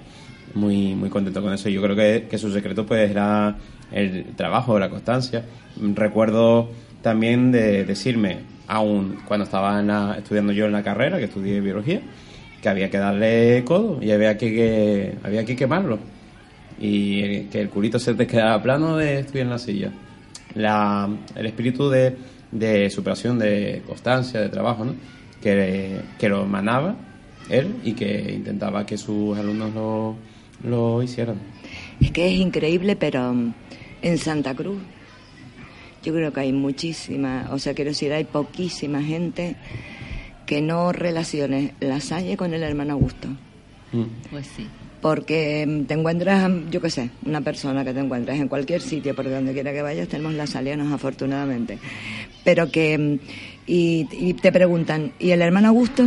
muy, 0.54 0.94
muy 0.94 1.10
contento 1.10 1.42
con 1.42 1.52
eso. 1.52 1.68
Yo 1.68 1.82
creo 1.82 1.96
que, 1.96 2.26
que 2.28 2.38
su 2.38 2.52
secreto 2.52 2.86
pues 2.86 3.10
era 3.10 3.56
el 3.90 4.24
trabajo, 4.36 4.78
la 4.78 4.90
constancia. 4.90 5.44
Recuerdo 5.94 6.70
también 7.02 7.52
de 7.52 7.84
decirme, 7.84 8.38
aún 8.68 9.18
cuando 9.26 9.44
estaba 9.44 10.16
estudiando 10.16 10.52
yo 10.52 10.66
en 10.66 10.72
la 10.72 10.82
carrera, 10.82 11.18
que 11.18 11.24
estudié 11.24 11.60
biología, 11.60 12.00
que 12.60 12.68
había 12.68 12.90
que 12.90 12.98
darle 12.98 13.62
codo 13.64 13.98
y 14.02 14.10
había 14.12 14.36
que, 14.38 15.16
había 15.22 15.44
que 15.44 15.56
quemarlo. 15.56 15.98
Y 16.80 17.44
que 17.44 17.60
el 17.60 17.68
culito 17.68 17.98
se 17.98 18.14
te 18.14 18.26
quedara 18.26 18.62
plano 18.62 18.96
de 18.96 19.20
estudiar 19.20 19.44
en 19.44 19.50
la 19.50 19.58
silla. 19.58 19.92
La, 20.54 21.08
el 21.34 21.46
espíritu 21.46 21.88
de 21.88 22.16
de 22.52 22.90
superación, 22.90 23.38
de 23.38 23.82
constancia, 23.86 24.40
de 24.40 24.48
trabajo, 24.50 24.84
¿no? 24.84 24.94
que, 25.42 26.00
que 26.18 26.28
lo 26.28 26.44
emanaba 26.44 26.94
él 27.50 27.74
y 27.82 27.94
que 27.94 28.32
intentaba 28.32 28.86
que 28.86 28.96
sus 28.96 29.36
alumnos 29.36 29.74
lo, 29.74 30.16
lo 30.64 31.02
hicieran. 31.02 31.36
Es 32.00 32.10
que 32.10 32.26
es 32.26 32.40
increíble, 32.40 32.96
pero 32.96 33.32
mm, 33.32 33.54
en 34.02 34.18
Santa 34.18 34.54
Cruz 34.54 34.80
yo 36.02 36.12
creo 36.12 36.32
que 36.32 36.40
hay 36.40 36.52
muchísima, 36.52 37.48
o 37.52 37.58
sea, 37.58 37.74
quiero 37.74 37.90
decir, 37.90 38.12
hay 38.12 38.24
poquísima 38.24 39.02
gente 39.02 39.56
que 40.46 40.60
no 40.60 40.92
relacione 40.92 41.74
la 41.80 42.00
Salle 42.00 42.36
con 42.36 42.54
el 42.54 42.62
hermano 42.62 42.94
Augusto. 42.94 43.28
Mm. 43.92 44.30
Pues 44.30 44.46
sí 44.56 44.66
porque 45.02 45.66
mm, 45.66 45.84
te 45.84 45.94
encuentras, 45.94 46.50
yo 46.70 46.80
qué 46.80 46.88
sé, 46.88 47.10
una 47.26 47.42
persona 47.42 47.84
que 47.84 47.92
te 47.92 48.00
encuentras 48.00 48.38
en 48.38 48.48
cualquier 48.48 48.80
sitio, 48.80 49.14
por 49.14 49.28
donde 49.28 49.52
quiera 49.52 49.72
que 49.72 49.82
vayas, 49.82 50.08
tenemos 50.08 50.32
las 50.32 50.56
alianos 50.56 50.90
afortunadamente, 50.90 51.78
pero 52.44 52.70
que, 52.70 52.96
mm, 52.96 53.18
y, 53.66 54.34
te 54.34 54.50
preguntan, 54.52 55.12
¿y 55.18 55.32
el 55.32 55.42
hermano 55.42 55.68
Augusto? 55.68 56.04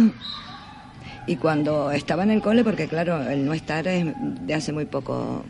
Y 1.27 1.37
cuando 1.37 1.91
estaba 1.91 2.23
en 2.23 2.31
el 2.31 2.41
cole, 2.41 2.63
porque 2.63 2.87
claro, 2.87 3.21
el 3.27 3.45
no 3.45 3.53
estar 3.53 3.87
es 3.87 4.05
de 4.41 4.53
hace 4.53 4.71
muy 4.71 4.85
poco, 4.85 5.43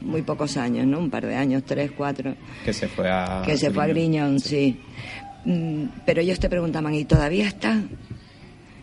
muy 0.00 0.22
pocos 0.22 0.56
años, 0.56 0.86
¿no? 0.86 0.98
Un 0.98 1.10
par 1.10 1.26
de 1.26 1.34
años, 1.34 1.62
tres, 1.64 1.90
cuatro. 1.96 2.34
Que 2.64 2.72
se 2.72 2.88
fue 2.88 3.10
a... 3.10 3.42
Que 3.44 3.56
se 3.56 3.70
fue 3.70 3.84
a 3.84 3.86
Griñón, 3.86 4.40
sí. 4.40 4.78
Mm, 5.44 5.84
pero 6.04 6.20
ellos 6.20 6.38
te 6.38 6.48
preguntaban, 6.48 6.94
¿y 6.94 7.04
todavía 7.04 7.46
está? 7.46 7.78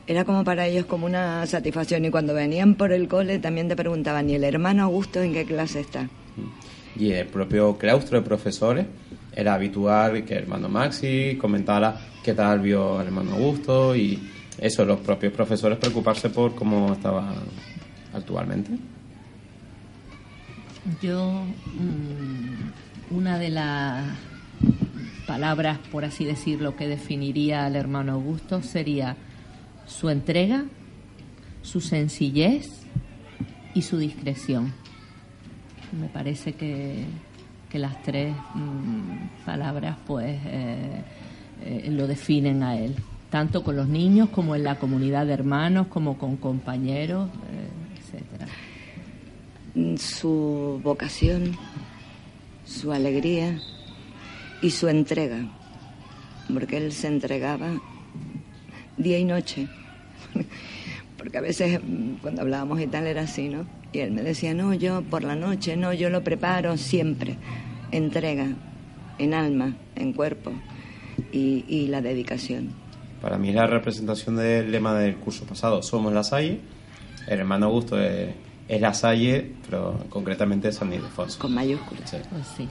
era 0.10 0.26
como 0.26 0.44
para 0.44 0.66
ellos 0.66 0.88
como 0.88 1.06
una 1.06 1.46
satisfacción. 1.46 2.04
Y 2.04 2.10
cuando 2.10 2.34
venían 2.34 2.74
por 2.74 2.92
el 2.92 3.08
cole 3.08 3.38
también 3.38 3.68
te 3.68 3.76
preguntaban, 3.76 4.28
¿y 4.28 4.34
el 4.34 4.44
hermano 4.44 4.86
Augusto 4.86 5.22
en 5.22 5.34
qué 5.34 5.46
clase 5.46 5.82
está? 5.82 6.10
Y 6.98 7.12
el 7.12 7.28
propio 7.28 7.78
claustro 7.78 8.20
de 8.20 8.26
profesores 8.26 8.88
era 9.36 9.54
habitual 9.54 10.26
que 10.26 10.34
el 10.34 10.44
hermano 10.44 10.68
Maxi 10.68 11.38
comentara 11.40 11.96
qué 12.24 12.34
tal 12.34 12.60
vio 12.60 12.98
al 12.98 13.06
hermano 13.06 13.34
Augusto 13.34 13.96
y 13.96 14.20
eso, 14.62 14.86
los 14.86 15.00
propios 15.00 15.34
profesores 15.34 15.78
preocuparse 15.78 16.30
por 16.30 16.56
cómo 16.56 16.94
estaba 16.94 17.34
actualmente. 18.14 18.72
Yo, 21.02 21.44
mm, 21.76 23.16
una 23.16 23.38
de 23.38 23.50
las 23.50 24.18
palabras, 25.28 25.78
por 25.92 26.06
así 26.06 26.26
decirlo, 26.26 26.76
que 26.76 26.88
definiría 26.88 27.66
al 27.66 27.76
hermano 27.76 28.14
Augusto 28.14 28.62
sería 28.62 29.16
su 29.86 30.10
entrega, 30.10 30.66
su 31.62 31.82
sencillez 31.82 32.82
y 33.74 33.82
su 33.82 33.98
discreción. 33.98 34.74
Me 36.00 36.08
parece 36.08 36.54
que, 36.54 37.06
las 37.74 38.02
tres 38.02 38.36
mm, 38.56 39.46
palabras 39.46 39.96
pues 40.08 40.40
eh, 40.46 41.04
eh, 41.64 41.90
lo 41.92 42.08
definen 42.08 42.64
a 42.64 42.78
él, 42.78 42.96
tanto 43.30 43.64
con 43.64 43.76
los 43.76 43.88
niños 43.88 44.30
como 44.30 44.56
en 44.56 44.64
la 44.64 44.80
comunidad 44.80 45.26
de 45.26 45.34
hermanos, 45.34 45.88
como 45.88 46.18
con 46.18 46.38
compañeros, 46.38 47.30
eh, 47.52 47.70
etcétera. 48.00 48.48
Su 49.98 50.82
vocación, 50.84 51.56
su 52.66 52.92
alegría 52.92 53.60
y 54.62 54.72
su 54.72 54.88
entrega, 54.88 55.46
porque 56.52 56.78
él 56.78 56.92
se 56.92 57.08
entregaba 57.08 57.80
día 58.98 59.18
y 59.18 59.24
noche 59.24 59.70
porque 61.18 61.38
a 61.38 61.42
veces 61.42 61.80
mm, 61.82 62.16
cuando 62.22 62.42
hablábamos 62.42 62.80
y 62.82 62.88
tal 62.88 63.08
era 63.08 63.22
así, 63.22 63.50
¿no? 63.50 63.66
Y 63.92 64.00
él 64.00 64.12
me 64.12 64.22
decía, 64.22 64.54
no, 64.54 64.74
yo 64.74 65.02
por 65.02 65.24
la 65.24 65.36
noche, 65.36 65.76
no, 65.76 65.94
yo 65.94 66.10
lo 66.10 66.24
preparo 66.24 66.78
siempre. 66.78 67.38
Entrega, 67.92 68.48
en 69.18 69.34
alma, 69.34 69.76
en 69.96 70.14
cuerpo 70.14 70.52
y, 71.32 71.88
la 71.88 72.02
dedicación. 72.02 72.70
Para 73.22 73.38
mí 73.38 73.50
es 73.50 73.56
la 73.56 73.68
representación 73.68 74.38
del 74.38 74.72
lema 74.72 74.94
del 74.94 75.18
curso 75.18 75.46
pasado, 75.46 75.84
somos 75.84 76.14
la 76.14 76.24
Salle. 76.24 76.62
El 77.28 77.40
hermano 77.40 77.68
Augusto 77.68 78.00
es, 78.00 78.34
la 78.68 78.94
Salle, 78.94 79.54
pero 79.66 80.00
concretamente 80.10 80.72
San 80.72 80.94
Ildefonso. 80.94 81.40
Con 81.40 81.54
mayúsculas. 81.54 82.12
Pues 82.12 82.48
sí. 82.56 82.68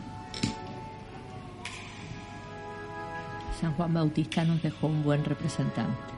San 3.60 3.74
Juan 3.74 3.92
Bautista 3.92 4.44
nos 4.44 4.62
dejó 4.62 4.86
un 4.86 5.02
buen 5.02 5.24
representante. 5.24 6.14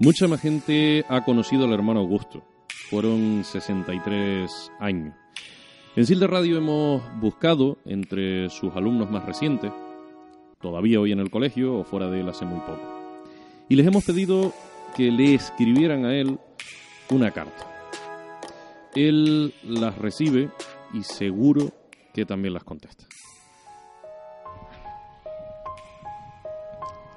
Mucha 0.00 0.26
más 0.26 0.40
gente 0.40 1.04
ha 1.08 1.24
conocido 1.24 1.66
al 1.66 1.72
hermano 1.72 2.00
Augusto. 2.00 2.42
Fueron 2.90 3.44
63 3.44 4.72
años. 4.80 5.14
En 5.96 6.06
Silde 6.06 6.26
Radio 6.26 6.58
hemos 6.58 7.02
buscado 7.20 7.78
entre 7.84 8.50
sus 8.50 8.74
alumnos 8.74 9.10
más 9.10 9.24
recientes, 9.24 9.70
todavía 10.64 10.98
hoy 10.98 11.12
en 11.12 11.20
el 11.20 11.30
colegio 11.30 11.76
o 11.76 11.84
fuera 11.84 12.08
de 12.08 12.20
él 12.20 12.28
hace 12.30 12.46
muy 12.46 12.58
poco, 12.60 12.80
y 13.68 13.76
les 13.76 13.86
hemos 13.86 14.02
pedido 14.02 14.54
que 14.96 15.10
le 15.10 15.34
escribieran 15.34 16.06
a 16.06 16.14
él 16.14 16.38
una 17.10 17.30
carta. 17.32 17.66
Él 18.94 19.52
las 19.62 19.98
recibe 19.98 20.48
y 20.94 21.02
seguro 21.02 21.68
que 22.14 22.24
también 22.24 22.54
las 22.54 22.64
contesta. 22.64 23.04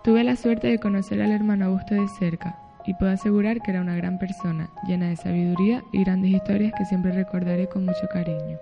Tuve 0.04 0.26
la 0.26 0.36
suerte 0.36 0.68
de 0.68 0.80
conocer 0.80 1.22
al 1.22 1.32
hermano 1.32 1.68
Augusto 1.68 1.96
de 1.96 2.08
cerca 2.20 2.60
y 2.86 2.96
puedo 2.96 3.14
asegurar 3.14 3.62
que 3.62 3.72
era 3.72 3.80
una 3.80 3.96
gran 3.96 4.20
persona, 4.20 4.70
llena 4.86 5.08
de 5.08 5.16
sabiduría 5.16 5.84
y 5.94 6.04
grandes 6.04 6.32
historias 6.32 6.74
que 6.78 6.84
siempre 6.84 7.14
recordaré 7.14 7.70
con 7.70 7.86
mucho 7.86 8.08
cariño. 8.12 8.58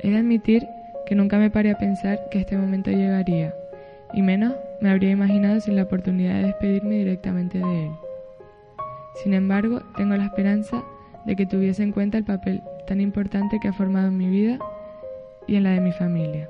He 0.00 0.10
de 0.10 0.18
admitir 0.18 0.66
que 1.06 1.14
nunca 1.14 1.38
me 1.38 1.50
paré 1.50 1.70
a 1.70 1.78
pensar 1.78 2.18
que 2.30 2.40
este 2.40 2.56
momento 2.56 2.90
llegaría, 2.90 3.54
y 4.12 4.22
menos 4.22 4.54
me 4.80 4.90
habría 4.90 5.10
imaginado 5.10 5.60
sin 5.60 5.76
la 5.76 5.84
oportunidad 5.84 6.34
de 6.34 6.46
despedirme 6.46 6.96
directamente 6.96 7.58
de 7.58 7.86
él. 7.86 7.92
Sin 9.22 9.34
embargo, 9.34 9.82
tengo 9.96 10.16
la 10.16 10.26
esperanza 10.26 10.82
de 11.26 11.36
que 11.36 11.46
tuviese 11.46 11.82
en 11.82 11.92
cuenta 11.92 12.18
el 12.18 12.24
papel 12.24 12.62
tan 12.86 13.00
importante 13.00 13.58
que 13.60 13.68
ha 13.68 13.72
formado 13.72 14.08
en 14.08 14.16
mi 14.16 14.28
vida 14.28 14.58
y 15.46 15.56
en 15.56 15.64
la 15.64 15.70
de 15.70 15.80
mi 15.80 15.92
familia. 15.92 16.48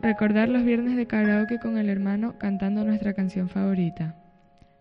Recordar 0.00 0.48
los 0.48 0.64
viernes 0.64 0.96
de 0.96 1.06
karaoke 1.06 1.58
con 1.58 1.76
el 1.76 1.90
hermano 1.90 2.38
cantando 2.38 2.84
nuestra 2.84 3.12
canción 3.12 3.48
favorita. 3.48 4.14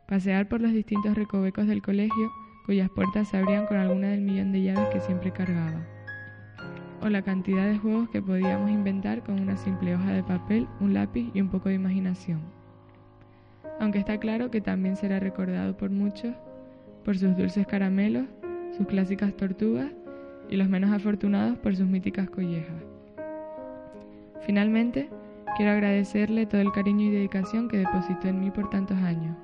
Pasear 0.06 0.48
por 0.48 0.62
los 0.62 0.72
distintos 0.72 1.16
recovecos 1.16 1.68
del 1.68 1.82
colegio 1.82 2.32
cuyas 2.66 2.90
puertas 2.90 3.28
se 3.28 3.38
abrían 3.38 3.66
con 3.66 3.78
alguna 3.78 4.10
del 4.10 4.22
millón 4.22 4.52
de 4.52 4.62
llaves 4.62 4.90
que 4.90 5.02
siempre 5.02 5.32
cargaba. 5.32 5.99
O 7.02 7.10
la 7.10 7.22
cantidad 7.22 7.66
de 7.66 7.78
juegos 7.78 8.10
que 8.10 8.22
podíamos 8.22 8.70
inventar 8.70 9.24
con 9.24 9.40
una 9.40 9.56
simple 9.56 9.96
hoja 9.96 10.12
de 10.12 10.24
papel, 10.24 10.68
un 10.82 10.94
lápiz 10.94 11.32
y 11.34 11.42
un 11.42 11.50
poco 11.50 11.70
de 11.70 11.76
imaginación. 11.76 12.42
Aunque 13.80 14.00
está 14.00 14.18
claro 14.20 14.52
que 14.52 14.60
también 14.60 14.98
será 14.98 15.20
recordado 15.20 15.78
por 15.78 15.90
muchos 15.90 16.36
por 17.06 17.18
sus 17.18 17.36
dulces 17.38 17.66
caramelos, 17.66 18.26
sus 18.78 18.86
clásicas 18.88 19.34
tortugas 19.36 19.92
y 20.50 20.58
los 20.58 20.68
menos 20.68 20.92
afortunados 20.92 21.58
por 21.60 21.76
sus 21.76 21.88
míticas 21.88 22.30
collejas. 22.30 22.84
Finalmente, 24.42 25.10
quiero 25.58 25.72
agradecerle 25.72 26.46
todo 26.46 26.62
el 26.62 26.72
cariño 26.72 27.06
y 27.06 27.12
dedicación 27.12 27.68
que 27.68 27.78
depositó 27.78 28.28
en 28.28 28.42
mí 28.42 28.52
por 28.52 28.70
tantos 28.70 28.98
años. 28.98 29.36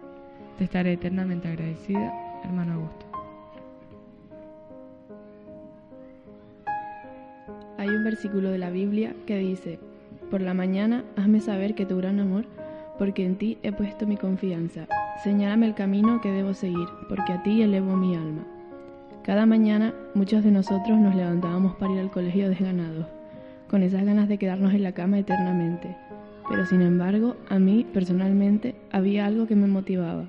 Te 0.58 0.66
estaré 0.66 0.94
eternamente 0.94 1.48
agradecida, 1.48 2.14
hermano 2.44 2.74
Augusto. 2.74 3.05
Hay 7.86 7.96
un 7.96 8.04
versículo 8.04 8.50
de 8.50 8.58
la 8.58 8.72
Biblia 8.72 9.14
que 9.28 9.38
dice, 9.38 9.78
Por 10.32 10.42
la 10.42 10.56
mañana 10.56 11.04
hazme 11.16 11.40
saber 11.40 11.76
que 11.76 11.86
tu 11.86 11.98
gran 11.98 12.20
amor, 12.20 12.46
porque 12.98 13.24
en 13.24 13.36
ti 13.36 13.60
he 13.62 13.72
puesto 13.72 14.08
mi 14.08 14.18
confianza. 14.18 14.88
Señálame 15.24 15.68
el 15.68 15.76
camino 15.76 16.20
que 16.20 16.32
debo 16.32 16.56
seguir, 16.56 16.88
porque 17.08 17.34
a 17.34 17.44
ti 17.44 17.62
elevo 17.62 17.96
mi 17.96 18.16
alma. 18.16 18.42
Cada 19.24 19.46
mañana 19.46 19.94
muchos 20.16 20.44
de 20.44 20.50
nosotros 20.50 20.98
nos 20.98 21.14
levantábamos 21.14 21.76
para 21.76 21.94
ir 21.94 22.00
al 22.00 22.10
colegio 22.10 22.50
desganados 22.50 23.06
con 23.70 23.84
esas 23.84 24.04
ganas 24.04 24.28
de 24.30 24.40
quedarnos 24.40 24.74
en 24.74 24.82
la 24.82 24.94
cama 24.94 25.20
eternamente. 25.20 25.96
Pero 26.50 26.66
sin 26.66 26.82
embargo, 26.82 27.36
a 27.50 27.60
mí 27.60 27.86
personalmente 27.94 28.74
había 28.92 29.28
algo 29.28 29.46
que 29.46 29.56
me 29.56 29.68
motivaba, 29.68 30.26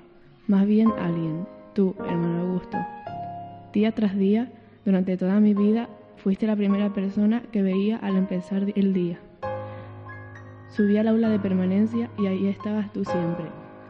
más 0.46 0.66
bien 0.66 0.90
alguien, 0.98 1.46
tú, 1.72 1.94
hermano 2.00 2.40
Augusto. 2.42 2.76
Día 3.72 3.92
tras 3.92 4.14
día, 4.14 4.50
durante 4.84 5.16
toda 5.16 5.40
mi 5.40 5.54
vida, 5.54 5.88
fuiste 6.26 6.48
la 6.48 6.56
primera 6.56 6.92
persona 6.92 7.40
que 7.52 7.62
veía 7.62 7.98
al 7.98 8.16
empezar 8.16 8.64
el 8.74 8.92
día. 8.92 9.16
Subí 10.70 10.96
al 10.96 11.06
aula 11.06 11.28
de 11.28 11.38
permanencia 11.38 12.10
y 12.18 12.26
ahí 12.26 12.48
estabas 12.48 12.92
tú 12.92 13.04
siempre, 13.04 13.44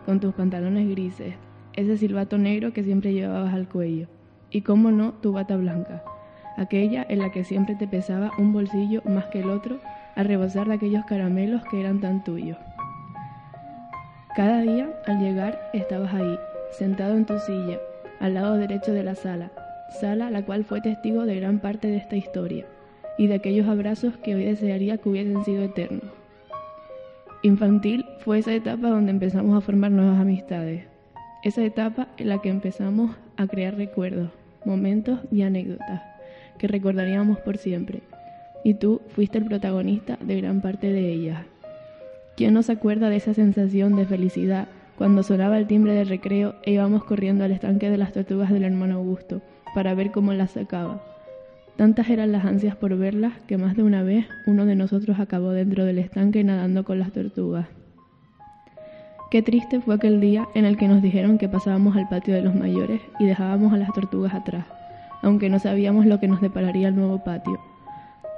con 0.05 0.21
tus 0.21 0.35
pantalones 0.35 0.87
grises, 0.87 1.35
ese 1.73 1.97
silbato 1.97 2.37
negro 2.37 2.75
que 2.75 2.85
siempre 2.85 3.15
llevabas 3.15 3.55
al 3.55 3.71
cuello, 3.71 4.09
y 4.51 4.61
cómo 4.61 4.91
no, 4.91 5.15
tu 5.15 5.33
bata 5.33 5.57
blanca 5.57 6.05
aquella 6.59 7.07
en 7.09 7.21
la 7.21 7.33
que 7.33 7.43
siempre 7.43 7.75
te 7.75 7.89
pesaba 7.89 8.31
un 8.37 8.53
bolsillo 8.53 9.01
más 9.07 9.25
que 9.29 9.41
el 9.41 9.49
otro 9.49 9.79
a 10.15 10.23
rebosar 10.23 10.69
de 10.69 10.75
aquellos 10.75 11.07
caramelos 11.07 11.65
que 11.71 11.81
eran 11.81 12.03
tan 12.03 12.23
tuyos. 12.23 12.59
Cada 14.37 14.61
día, 14.61 14.91
al 15.07 15.21
llegar, 15.21 15.59
estabas 15.73 16.13
ahí, 16.13 16.39
sentado 16.73 17.17
en 17.17 17.25
tu 17.25 17.39
silla, 17.39 17.79
al 18.21 18.35
lado 18.35 18.59
derecho 18.59 18.93
de 18.93 19.05
la 19.05 19.15
sala, 19.15 19.51
sala 19.91 20.31
la 20.31 20.45
cual 20.45 20.65
fue 20.65 20.81
testigo 20.81 21.27
de 21.27 21.37
gran 21.37 21.61
parte 21.61 21.89
de 21.89 21.97
esta 21.97 22.17
historia 22.17 22.67
y 23.19 23.27
de 23.29 23.35
aquellos 23.35 23.69
abrazos 23.69 24.17
que 24.19 24.35
hoy 24.35 24.45
desearía 24.45 24.99
que 24.99 25.09
hubiesen 25.09 25.45
sido 25.45 25.63
eternos. 25.63 26.11
Infantil 27.43 28.05
fue 28.21 28.39
esa 28.39 28.53
etapa 28.53 28.89
donde 28.89 29.13
empezamos 29.13 29.57
a 29.57 29.61
formar 29.61 29.91
nuevas 29.91 30.21
amistades, 30.21 30.85
esa 31.45 31.65
etapa 31.65 32.09
en 32.19 32.29
la 32.29 32.41
que 32.41 32.49
empezamos 32.49 33.17
a 33.37 33.47
crear 33.47 33.77
recuerdos, 33.77 34.31
momentos 34.65 35.21
y 35.31 35.43
anécdotas 35.43 36.03
que 36.59 36.69
recordaríamos 36.69 37.39
por 37.41 37.59
siempre, 37.59 38.01
y 38.65 38.75
tú 38.75 39.03
fuiste 39.09 39.39
el 39.39 39.45
protagonista 39.45 40.19
de 40.21 40.41
gran 40.41 40.61
parte 40.61 40.91
de 40.91 41.13
ellas. 41.13 41.45
¿Quién 42.37 42.55
no 42.55 42.63
se 42.63 42.73
acuerda 42.73 43.09
de 43.11 43.17
esa 43.17 43.35
sensación 43.35 43.97
de 43.97 44.07
felicidad 44.07 44.69
cuando 44.97 45.23
sonaba 45.23 45.59
el 45.59 45.67
timbre 45.67 45.95
del 45.95 46.09
recreo 46.09 46.55
e 46.65 46.73
íbamos 46.73 47.05
corriendo 47.05 47.45
al 47.45 47.53
estanque 47.53 47.91
de 47.91 47.99
las 47.99 48.13
tortugas 48.13 48.51
del 48.51 48.65
hermano 48.65 48.97
Augusto 48.97 49.43
para 49.77 49.95
ver 49.95 50.11
cómo 50.11 50.33
las 50.33 50.53
sacaba? 50.53 51.03
Tantas 51.77 52.09
eran 52.09 52.33
las 52.33 52.47
ansias 52.47 52.75
por 52.77 52.97
verlas 52.97 53.35
que 53.47 53.59
más 53.59 53.77
de 53.77 53.83
una 53.83 54.03
vez 54.03 54.27
uno 54.47 54.65
de 54.65 54.75
nosotros 54.75 55.21
acabó 55.21 55.51
dentro 55.51 55.85
del 55.85 55.99
estanque 55.99 56.43
nadando 56.43 56.83
con 56.83 56.99
las 56.99 57.13
tortugas. 57.13 57.67
Qué 59.31 59.43
triste 59.43 59.83
fue 59.83 59.97
aquel 59.97 60.19
día 60.19 60.49
en 60.55 60.65
el 60.65 60.79
que 60.79 60.89
nos 60.89 61.03
dijeron 61.03 61.37
que 61.37 61.51
pasábamos 61.51 61.95
al 61.95 62.09
patio 62.09 62.35
de 62.35 62.41
los 62.41 62.55
mayores 62.55 63.03
y 63.19 63.27
dejábamos 63.27 63.75
a 63.75 63.77
las 63.77 63.93
tortugas 63.93 64.33
atrás 64.33 64.65
aunque 65.23 65.51
no 65.51 65.59
sabíamos 65.59 66.07
lo 66.07 66.21
que 66.21 66.29
nos 66.29 66.41
depararía 66.41 66.89
el 66.89 66.97
nuevo 66.97 67.19
patio. 67.19 67.59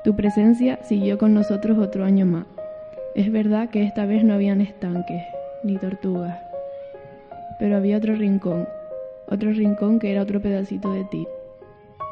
Tu 0.05 0.17
presencia 0.17 0.79
siguió 0.83 1.19
con 1.19 1.35
nosotros 1.35 1.79
otro 1.79 2.05
año 2.05 2.25
más. 2.25 2.47
Es 3.15 3.31
verdad 3.31 3.69
que 3.69 3.85
esta 3.85 4.07
vez 4.07 4.25
no 4.25 4.35
habían 4.35 4.61
estanques, 4.61 5.23
ni 5.65 5.77
tortugas, 5.77 6.39
pero 7.59 7.77
había 7.77 7.99
otro 7.99 8.15
rincón, 8.15 8.67
otro 9.31 9.53
rincón 9.53 9.99
que 9.99 10.11
era 10.11 10.23
otro 10.23 10.41
pedacito 10.41 10.93
de 10.93 11.05
ti. 11.05 11.27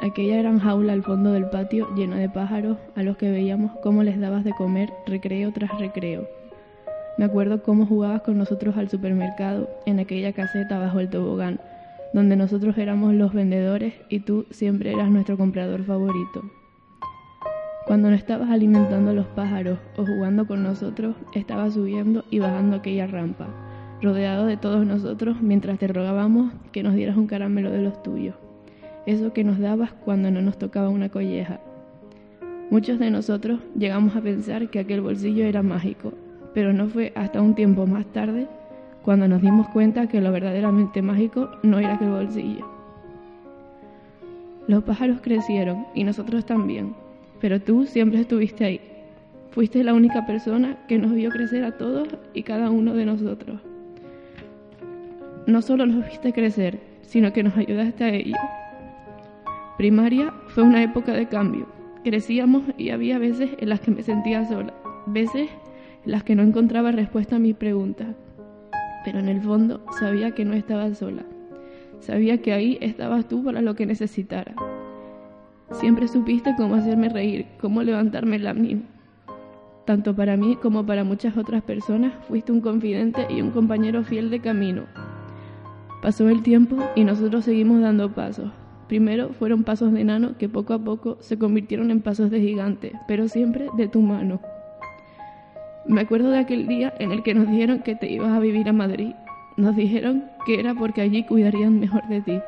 Aquella 0.03 0.37
gran 0.37 0.59
jaula 0.59 0.93
al 0.93 1.03
fondo 1.03 1.33
del 1.33 1.49
patio 1.49 1.89
llena 1.95 2.19
de 2.19 2.29
pájaros 2.29 2.77
a 2.95 3.03
los 3.03 3.17
que 3.17 3.31
veíamos 3.31 3.73
cómo 3.83 4.03
les 4.03 4.21
dabas 4.21 4.45
de 4.45 4.53
comer 4.53 4.93
recreo 5.07 5.53
tras 5.53 5.79
recreo. 5.79 6.29
Me 7.17 7.25
acuerdo 7.25 7.63
cómo 7.63 7.87
jugabas 7.87 8.21
con 8.21 8.37
nosotros 8.37 8.77
al 8.77 8.91
supermercado 8.91 9.71
en 9.87 9.99
aquella 10.01 10.35
caseta 10.35 10.79
bajo 10.79 11.01
el 11.01 11.09
tobogán, 11.09 11.61
donde 12.13 12.37
nosotros 12.37 12.77
éramos 12.77 13.15
los 13.15 13.33
vendedores 13.33 13.95
y 14.11 14.21
tú 14.21 14.47
siempre 14.51 14.93
eras 14.93 15.11
nuestro 15.11 15.39
comprador 15.39 15.85
favorito. 15.85 16.43
Cuando 17.87 18.11
no 18.11 18.17
estabas 18.17 18.51
alimentando 18.51 19.13
a 19.13 19.15
los 19.15 19.27
pájaros 19.29 19.79
o 19.97 20.05
jugando 20.05 20.47
con 20.47 20.63
nosotros, 20.63 21.17
estabas 21.35 21.75
subiendo 21.75 22.25
y 22.31 22.41
bajando 22.41 22.77
aquella 22.77 23.07
rampa, 23.07 23.47
rodeado 24.03 24.47
de 24.47 24.57
todos 24.57 24.87
nosotros 24.87 25.41
mientras 25.41 25.79
te 25.79 25.89
rogábamos 25.89 26.53
que 26.73 26.83
nos 26.83 26.95
dieras 26.95 27.17
un 27.17 27.27
caramelo 27.27 27.71
de 27.71 27.83
los 27.83 28.03
tuyos, 28.03 28.35
eso 29.07 29.33
que 29.33 29.45
nos 29.45 29.59
dabas 29.59 29.93
cuando 29.93 30.31
no 30.31 30.43
nos 30.43 30.59
tocaba 30.59 30.89
una 30.89 31.09
colleja. 31.09 31.61
Muchos 32.71 32.99
de 32.99 33.11
nosotros 33.11 33.61
llegamos 33.79 34.17
a 34.17 34.21
pensar 34.21 34.69
que 34.71 34.81
aquel 34.81 35.01
bolsillo 35.01 35.45
era 35.45 35.63
mágico, 35.63 36.13
pero 36.53 36.73
no 36.73 36.89
fue 36.89 37.13
hasta 37.15 37.41
un 37.41 37.55
tiempo 37.55 37.87
más 37.87 38.07
tarde 38.07 38.49
cuando 39.03 39.29
nos 39.29 39.41
dimos 39.41 39.69
cuenta 39.69 40.09
que 40.09 40.21
lo 40.21 40.33
verdaderamente 40.33 41.01
mágico 41.01 41.49
no 41.63 41.79
era 41.79 41.95
aquel 41.95 42.11
bolsillo. 42.11 42.67
Los 44.67 44.83
pájaros 44.83 45.21
crecieron 45.23 45.87
y 45.95 46.03
nosotros 46.03 46.45
también, 46.45 46.95
pero 47.41 47.61
tú 47.61 47.87
siempre 47.87 48.21
estuviste 48.21 48.65
ahí. 48.65 48.81
Fuiste 49.51 49.85
la 49.85 49.95
única 49.95 50.27
persona 50.27 50.77
que 50.89 50.99
nos 50.99 51.15
vio 51.15 51.31
crecer 51.31 51.65
a 51.65 51.79
todos 51.79 52.09
y 52.35 52.43
cada 52.43 52.69
uno 52.71 52.95
de 52.95 53.07
nosotros. 53.07 53.61
No 55.47 55.63
solo 55.63 55.87
nos 55.87 56.05
viste 56.05 56.33
crecer, 56.33 56.81
sino 57.03 57.33
que 57.33 57.45
nos 57.45 57.57
ayudaste 57.57 58.03
a 58.03 58.09
ello. 58.09 58.37
Primaria 59.79 60.33
fue 60.49 60.65
una 60.65 60.83
época 60.83 61.13
de 61.13 61.29
cambio. 61.29 61.69
Crecíamos 62.03 62.65
y 62.77 62.91
había 62.91 63.19
veces 63.19 63.51
en 63.59 63.69
las 63.69 63.81
que 63.81 63.93
me 63.93 64.03
sentía 64.03 64.45
sola, 64.45 64.75
veces 65.07 65.49
en 66.05 66.11
las 66.11 66.25
que 66.25 66.35
no 66.35 66.43
encontraba 66.43 66.91
respuesta 66.91 67.37
a 67.37 67.39
mis 67.39 67.55
preguntas. 67.55 68.09
Pero 69.05 69.21
en 69.21 69.29
el 69.29 69.41
fondo 69.41 69.85
sabía 70.01 70.33
que 70.33 70.45
no 70.45 70.55
estaba 70.55 70.93
sola. 70.95 71.23
Sabía 72.01 72.43
que 72.43 72.53
ahí 72.53 72.77
estabas 72.81 73.29
tú 73.29 73.45
para 73.45 73.63
lo 73.63 73.77
que 73.77 73.87
necesitara. 73.87 74.53
Siempre 75.71 76.09
supiste 76.09 76.55
cómo 76.57 76.75
hacerme 76.75 77.09
reír, 77.09 77.47
cómo 77.61 77.85
levantarme 77.85 78.41
la 78.41 78.51
ánimo. 78.51 78.83
Tanto 79.85 80.17
para 80.17 80.37
mí 80.37 80.57
como 80.57 80.85
para 80.85 81.05
muchas 81.05 81.37
otras 81.37 81.63
personas 81.63 82.13
fuiste 82.27 82.51
un 82.51 82.61
confidente 82.61 83.29
y 83.31 83.41
un 83.41 83.53
compañero 83.53 84.03
fiel 84.03 84.31
de 84.31 84.41
camino. 84.41 84.87
Pasó 86.03 86.29
el 86.29 86.43
tiempo 86.43 86.77
y 86.95 87.05
nosotros 87.05 87.45
seguimos 87.45 87.81
dando 87.81 88.13
pasos. 88.13 88.51
Primero 88.89 89.31
fueron 89.31 89.65
pasos 89.65 89.93
de 89.93 90.03
enano 90.03 90.37
que 90.39 90.49
poco 90.49 90.75
a 90.75 90.79
poco 90.79 91.17
se 91.21 91.39
convirtieron 91.39 91.91
en 91.91 92.03
pasos 92.03 92.31
de 92.31 92.41
gigante, 92.41 92.93
pero 93.09 93.29
siempre 93.29 93.69
de 93.77 93.89
tu 93.89 94.01
mano. 94.01 94.41
Me 95.87 96.01
acuerdo 96.01 96.31
de 96.31 96.39
aquel 96.39 96.67
día 96.67 96.93
en 96.99 97.13
el 97.13 97.23
que 97.23 97.35
nos 97.35 97.49
dijeron 97.49 97.81
que 97.81 97.95
te 97.95 98.11
ibas 98.11 98.33
a 98.33 98.41
vivir 98.41 98.69
a 98.69 98.73
Madrid. 98.73 99.15
Nos 99.57 99.75
dijeron 99.75 100.25
que 100.45 100.61
era 100.61 100.75
porque 100.75 101.01
allí 101.01 101.25
cuidarían 101.25 101.81
mejor 101.81 102.07
de 102.09 102.21
ti. 102.21 102.41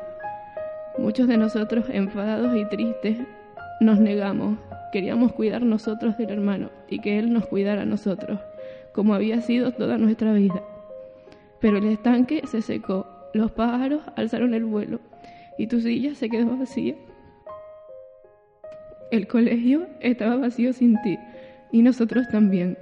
Muchos 0.97 1.27
de 1.27 1.37
nosotros, 1.37 1.85
enfadados 1.89 2.55
y 2.55 2.65
tristes, 2.65 3.17
nos 3.79 3.99
negamos. 3.99 4.57
Queríamos 4.91 5.31
cuidar 5.31 5.61
nosotros 5.61 6.17
del 6.17 6.31
hermano 6.31 6.69
y 6.89 6.99
que 6.99 7.17
él 7.17 7.31
nos 7.31 7.45
cuidara 7.47 7.83
a 7.83 7.85
nosotros, 7.85 8.39
como 8.93 9.13
había 9.13 9.41
sido 9.41 9.71
toda 9.71 9.97
nuestra 9.97 10.33
vida. 10.33 10.61
Pero 11.61 11.77
el 11.77 11.85
estanque 11.85 12.41
se 12.45 12.61
secó, 12.61 13.07
los 13.33 13.51
pájaros 13.51 14.01
alzaron 14.15 14.53
el 14.53 14.65
vuelo 14.65 14.99
y 15.57 15.67
tu 15.67 15.81
silla 15.81 16.15
se 16.15 16.29
quedó 16.29 16.57
vacía. 16.57 16.95
El 19.11 19.27
colegio 19.27 19.87
estaba 20.01 20.37
vacío 20.37 20.73
sin 20.73 21.01
ti 21.01 21.17
y 21.71 21.81
nosotros 21.81 22.27
también. 22.29 22.77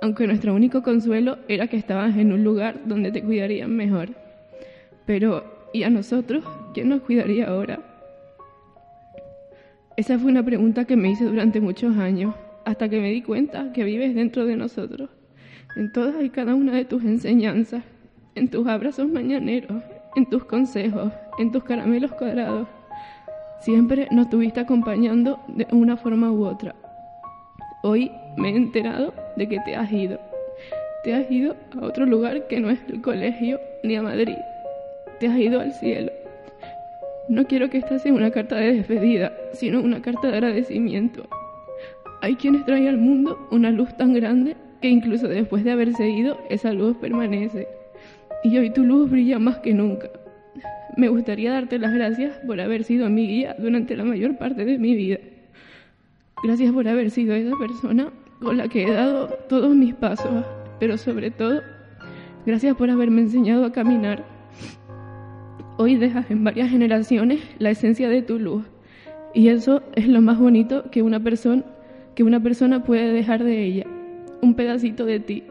Aunque 0.00 0.26
nuestro 0.26 0.54
único 0.54 0.82
consuelo 0.82 1.38
era 1.48 1.66
que 1.66 1.76
estabas 1.76 2.16
en 2.16 2.32
un 2.32 2.44
lugar 2.44 2.80
donde 2.84 3.10
te 3.10 3.22
cuidarían 3.22 3.74
mejor. 3.74 4.10
Pero, 5.06 5.68
¿y 5.72 5.82
a 5.82 5.90
nosotros? 5.90 6.44
¿Quién 6.72 6.88
nos 6.88 7.02
cuidaría 7.02 7.48
ahora? 7.48 7.80
Esa 9.96 10.18
fue 10.18 10.30
una 10.30 10.44
pregunta 10.44 10.84
que 10.84 10.96
me 10.96 11.10
hice 11.10 11.24
durante 11.24 11.60
muchos 11.60 11.96
años, 11.96 12.34
hasta 12.64 12.88
que 12.88 13.00
me 13.00 13.10
di 13.10 13.22
cuenta 13.22 13.72
que 13.72 13.84
vives 13.84 14.14
dentro 14.14 14.44
de 14.44 14.56
nosotros, 14.56 15.10
en 15.76 15.92
todas 15.92 16.22
y 16.22 16.30
cada 16.30 16.54
una 16.54 16.74
de 16.74 16.84
tus 16.84 17.04
enseñanzas, 17.04 17.84
en 18.34 18.48
tus 18.48 18.66
abrazos 18.66 19.08
mañaneros, 19.08 19.82
en 20.16 20.26
tus 20.26 20.44
consejos, 20.44 21.12
en 21.38 21.52
tus 21.52 21.64
caramelos 21.64 22.12
cuadrados. 22.12 22.68
Siempre 23.60 24.08
nos 24.10 24.26
estuviste 24.26 24.60
acompañando 24.60 25.40
de 25.48 25.66
una 25.72 25.96
forma 25.96 26.30
u 26.30 26.44
otra. 26.44 26.74
Hoy 27.82 28.10
me 28.36 28.50
he 28.50 28.56
enterado 28.56 29.14
de 29.36 29.48
que 29.48 29.60
te 29.60 29.76
has 29.76 29.90
ido. 29.92 30.18
Te 31.02 31.14
has 31.14 31.30
ido 31.30 31.54
a 31.80 31.84
otro 31.84 32.06
lugar 32.06 32.46
que 32.48 32.60
no 32.60 32.70
es 32.70 32.80
el 32.88 33.00
colegio 33.00 33.60
ni 33.82 33.96
a 33.96 34.02
Madrid. 34.02 34.36
Te 35.20 35.28
has 35.28 35.38
ido 35.38 35.60
al 35.60 35.72
cielo. 35.72 36.10
No 37.28 37.46
quiero 37.46 37.70
que 37.70 37.78
esta 37.78 37.98
sea 37.98 38.12
una 38.12 38.30
carta 38.30 38.56
de 38.56 38.74
despedida, 38.74 39.32
sino 39.52 39.80
una 39.80 40.02
carta 40.02 40.28
de 40.28 40.34
agradecimiento. 40.34 41.26
Hay 42.20 42.36
quienes 42.36 42.64
traen 42.64 42.88
al 42.88 42.98
mundo 42.98 43.48
una 43.50 43.70
luz 43.70 43.94
tan 43.96 44.14
grande 44.14 44.56
que 44.80 44.88
incluso 44.88 45.28
después 45.28 45.64
de 45.64 45.72
haberse 45.72 46.08
ido, 46.08 46.38
esa 46.50 46.72
luz 46.72 46.96
permanece. 46.98 47.66
Y 48.44 48.56
hoy 48.58 48.70
tu 48.70 48.84
luz 48.84 49.10
brilla 49.10 49.38
más 49.38 49.58
que 49.58 49.74
nunca. 49.74 50.08
Me 50.96 51.08
gustaría 51.08 51.52
darte 51.52 51.78
las 51.78 51.92
gracias 51.92 52.36
por 52.46 52.60
haber 52.60 52.84
sido 52.84 53.10
mi 53.10 53.26
guía 53.26 53.56
durante 53.58 53.96
la 53.96 54.04
mayor 54.04 54.38
parte 54.38 54.64
de 54.64 54.78
mi 54.78 54.94
vida. 54.94 55.18
Gracias 56.44 56.72
por 56.72 56.86
haber 56.86 57.10
sido 57.10 57.34
esa 57.34 57.56
persona 57.58 58.12
con 58.40 58.58
la 58.58 58.68
que 58.68 58.84
he 58.84 58.92
dado 58.92 59.28
todos 59.48 59.74
mis 59.74 59.94
pasos, 59.94 60.44
pero 60.78 60.98
sobre 60.98 61.30
todo, 61.30 61.62
gracias 62.46 62.76
por 62.76 62.90
haberme 62.90 63.22
enseñado 63.22 63.64
a 63.64 63.72
caminar 63.72 64.24
Hoy 65.76 65.96
dejas 65.96 66.30
en 66.30 66.44
varias 66.44 66.70
generaciones 66.70 67.40
la 67.58 67.70
esencia 67.70 68.08
de 68.08 68.22
tu 68.22 68.38
luz 68.38 68.64
y 69.34 69.48
eso 69.48 69.82
es 69.96 70.06
lo 70.06 70.20
más 70.20 70.38
bonito 70.38 70.88
que 70.92 71.02
una 71.02 71.18
persona 71.18 71.64
que 72.14 72.22
una 72.22 72.40
persona 72.40 72.84
puede 72.84 73.12
dejar 73.12 73.42
de 73.42 73.64
ella, 73.64 73.84
un 74.40 74.54
pedacito 74.54 75.04
de 75.04 75.18
ti. 75.18 75.42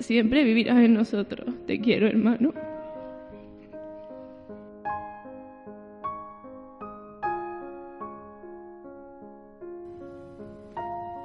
Siempre 0.00 0.44
vivirás 0.44 0.78
en 0.78 0.94
nosotros. 0.94 1.54
Te 1.66 1.78
quiero, 1.78 2.06
hermano. 2.06 2.54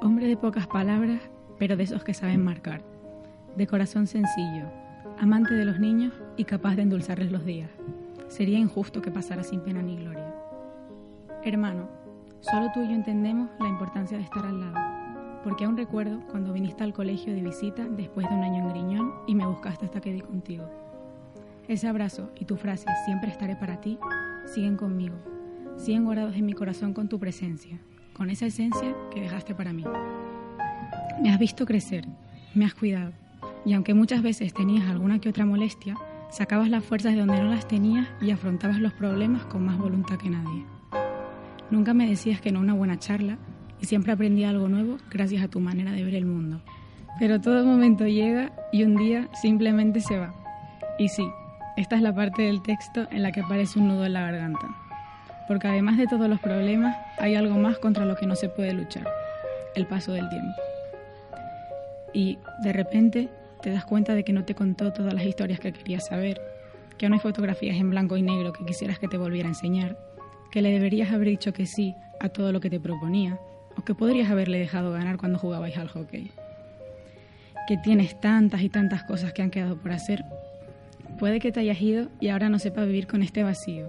Hombre 0.02 0.28
de 0.28 0.36
pocas 0.36 0.68
palabras, 0.68 1.22
pero 1.58 1.78
de 1.78 1.84
esos 1.84 2.04
que 2.04 2.14
saben 2.14 2.44
marcar. 2.44 2.82
De 3.56 3.66
corazón 3.66 4.08
sencillo, 4.08 4.66
amante 5.20 5.54
de 5.54 5.64
los 5.64 5.80
niños 5.80 6.14
y 6.36 6.44
capaz 6.44 6.76
de 6.76 6.82
endulzarles 6.82 7.32
los 7.32 7.46
días. 7.46 7.70
Sería 8.28 8.60
injusto 8.60 9.02
que 9.02 9.10
pasara 9.10 9.44
sin 9.44 9.62
pena 9.62 9.82
ni 9.82 9.96
gloria. 9.96 10.36
Hermano, 11.44 11.88
solo 12.42 12.70
tú 12.74 12.82
y 12.84 12.90
yo 12.90 12.94
entendemos 12.94 13.50
la 13.62 13.70
importancia 13.70 14.18
de 14.18 14.24
estar 14.24 14.46
al 14.46 14.60
lado, 14.60 14.95
porque 15.46 15.64
aún 15.64 15.78
recuerdo 15.78 16.20
cuando 16.30 16.52
viniste 16.52 16.84
al 16.84 16.92
colegio 16.92 17.34
de 17.34 17.42
visita 17.42 17.88
después 17.88 18.28
de 18.28 18.36
un 18.36 18.44
año 18.44 18.64
en 18.64 18.70
Griñón 18.70 19.14
y 19.28 19.36
me 19.36 19.46
buscaste 19.46 19.86
hasta 19.86 20.02
que 20.02 20.12
di 20.12 20.20
contigo. 20.20 20.66
Ese 21.70 21.88
abrazo 21.88 22.32
y 22.38 22.44
tu 22.44 22.58
frase 22.58 22.88
siempre 23.06 23.30
estaré 23.30 23.56
para 23.56 23.80
ti 23.80 23.98
siguen 24.48 24.76
conmigo, 24.76 25.16
siguen 25.78 26.04
guardados 26.04 26.36
en 26.36 26.46
mi 26.46 26.54
corazón 26.54 26.94
con 26.94 27.08
tu 27.08 27.20
presencia, 27.20 27.80
con 28.14 28.30
esa 28.30 28.48
esencia 28.48 28.94
que 29.14 29.22
dejaste 29.22 29.56
para 29.56 29.72
mí. 29.72 29.84
Me 31.22 31.32
has 31.32 31.40
visto 31.40 31.66
crecer, 31.66 32.06
me 32.54 32.66
has 32.66 32.74
cuidado, 32.74 33.14
y 33.66 33.74
aunque 33.74 33.94
muchas 33.94 34.22
veces 34.22 34.54
tenías 34.54 34.90
alguna 34.90 35.20
que 35.20 35.30
otra 35.30 35.46
molestia, 35.46 35.96
Sacabas 36.36 36.70
las 36.70 36.84
fuerzas 36.84 37.14
de 37.14 37.20
donde 37.20 37.42
no 37.42 37.50
las 37.50 37.66
tenías 37.66 38.10
y 38.20 38.32
afrontabas 38.32 38.80
los 38.80 38.92
problemas 38.92 39.46
con 39.46 39.64
más 39.64 39.78
voluntad 39.78 40.18
que 40.18 40.30
nadie. 40.30 40.66
Nunca 41.72 41.94
me 41.94 42.10
decías 42.10 42.42
que 42.42 42.52
no 42.52 42.60
una 42.60 42.74
buena 42.74 43.00
charla 43.00 43.38
siempre 43.86 44.12
aprendí 44.12 44.44
algo 44.44 44.68
nuevo 44.68 44.98
gracias 45.10 45.44
a 45.44 45.48
tu 45.48 45.60
manera 45.60 45.92
de 45.92 46.04
ver 46.04 46.16
el 46.16 46.26
mundo. 46.26 46.62
Pero 47.20 47.40
todo 47.40 47.64
momento 47.64 48.06
llega 48.06 48.52
y 48.72 48.84
un 48.84 48.96
día 48.96 49.30
simplemente 49.42 50.02
se 50.02 50.18
va. 50.18 50.34
Y 51.00 51.08
sí, 51.08 51.28
esta 51.78 51.96
es 51.96 52.02
la 52.02 52.14
parte 52.14 52.44
del 52.44 52.62
texto 52.62 53.08
en 53.12 53.24
la 53.24 53.32
que 53.32 53.42
aparece 53.42 53.80
un 53.80 53.88
nudo 53.88 54.06
en 54.06 54.14
la 54.14 54.22
garganta. 54.22 54.68
Porque 55.48 55.68
además 55.68 55.98
de 55.98 56.08
todos 56.08 56.28
los 56.28 56.40
problemas, 56.40 56.98
hay 57.18 57.36
algo 57.36 57.56
más 57.56 57.78
contra 57.78 58.06
lo 58.06 58.16
que 58.16 58.26
no 58.26 58.36
se 58.36 58.50
puede 58.50 58.74
luchar, 58.74 59.08
el 59.76 59.86
paso 59.86 60.12
del 60.12 60.28
tiempo. 60.30 60.54
Y 62.14 62.38
de 62.64 62.74
repente 62.74 63.30
te 63.62 63.72
das 63.72 63.86
cuenta 63.86 64.16
de 64.16 64.24
que 64.24 64.34
no 64.34 64.46
te 64.46 64.56
contó 64.56 64.92
todas 64.94 65.14
las 65.14 65.26
historias 65.26 65.60
que 65.60 65.74
querías 65.74 66.08
saber, 66.08 66.42
que 66.98 67.10
no 67.10 67.16
hay 67.16 67.22
fotografías 67.22 67.78
en 67.78 67.90
blanco 67.90 68.18
y 68.18 68.22
negro 68.22 68.54
que 68.54 68.66
quisieras 68.66 69.00
que 69.00 69.08
te 69.08 69.18
volviera 69.18 69.48
a 69.48 69.52
enseñar, 69.52 69.98
que 70.52 70.62
le 70.62 70.72
deberías 70.72 71.12
haber 71.12 71.28
dicho 71.28 71.54
que 71.54 71.66
sí 71.66 71.96
a 72.20 72.30
todo 72.30 72.52
lo 72.52 72.60
que 72.62 72.70
te 72.70 72.80
proponía, 72.80 73.40
o 73.78 73.84
que 73.84 73.96
podrías 73.96 74.30
haberle 74.30 74.60
dejado 74.60 74.92
ganar 74.92 75.18
cuando 75.18 75.40
jugabais 75.40 75.78
al 75.78 75.90
hockey. 75.90 76.32
Que 77.68 77.78
tienes 77.78 78.20
tantas 78.20 78.62
y 78.62 78.70
tantas 78.70 79.04
cosas 79.04 79.34
que 79.34 79.42
han 79.42 79.52
quedado 79.52 79.78
por 79.78 79.92
hacer. 79.92 80.24
Puede 81.20 81.40
que 81.40 81.52
te 81.52 81.62
hayas 81.62 81.82
ido 81.82 82.10
y 82.20 82.30
ahora 82.30 82.50
no 82.50 82.60
sepa 82.60 82.86
vivir 82.86 83.08
con 83.08 83.24
este 83.24 83.44
vacío, 83.44 83.88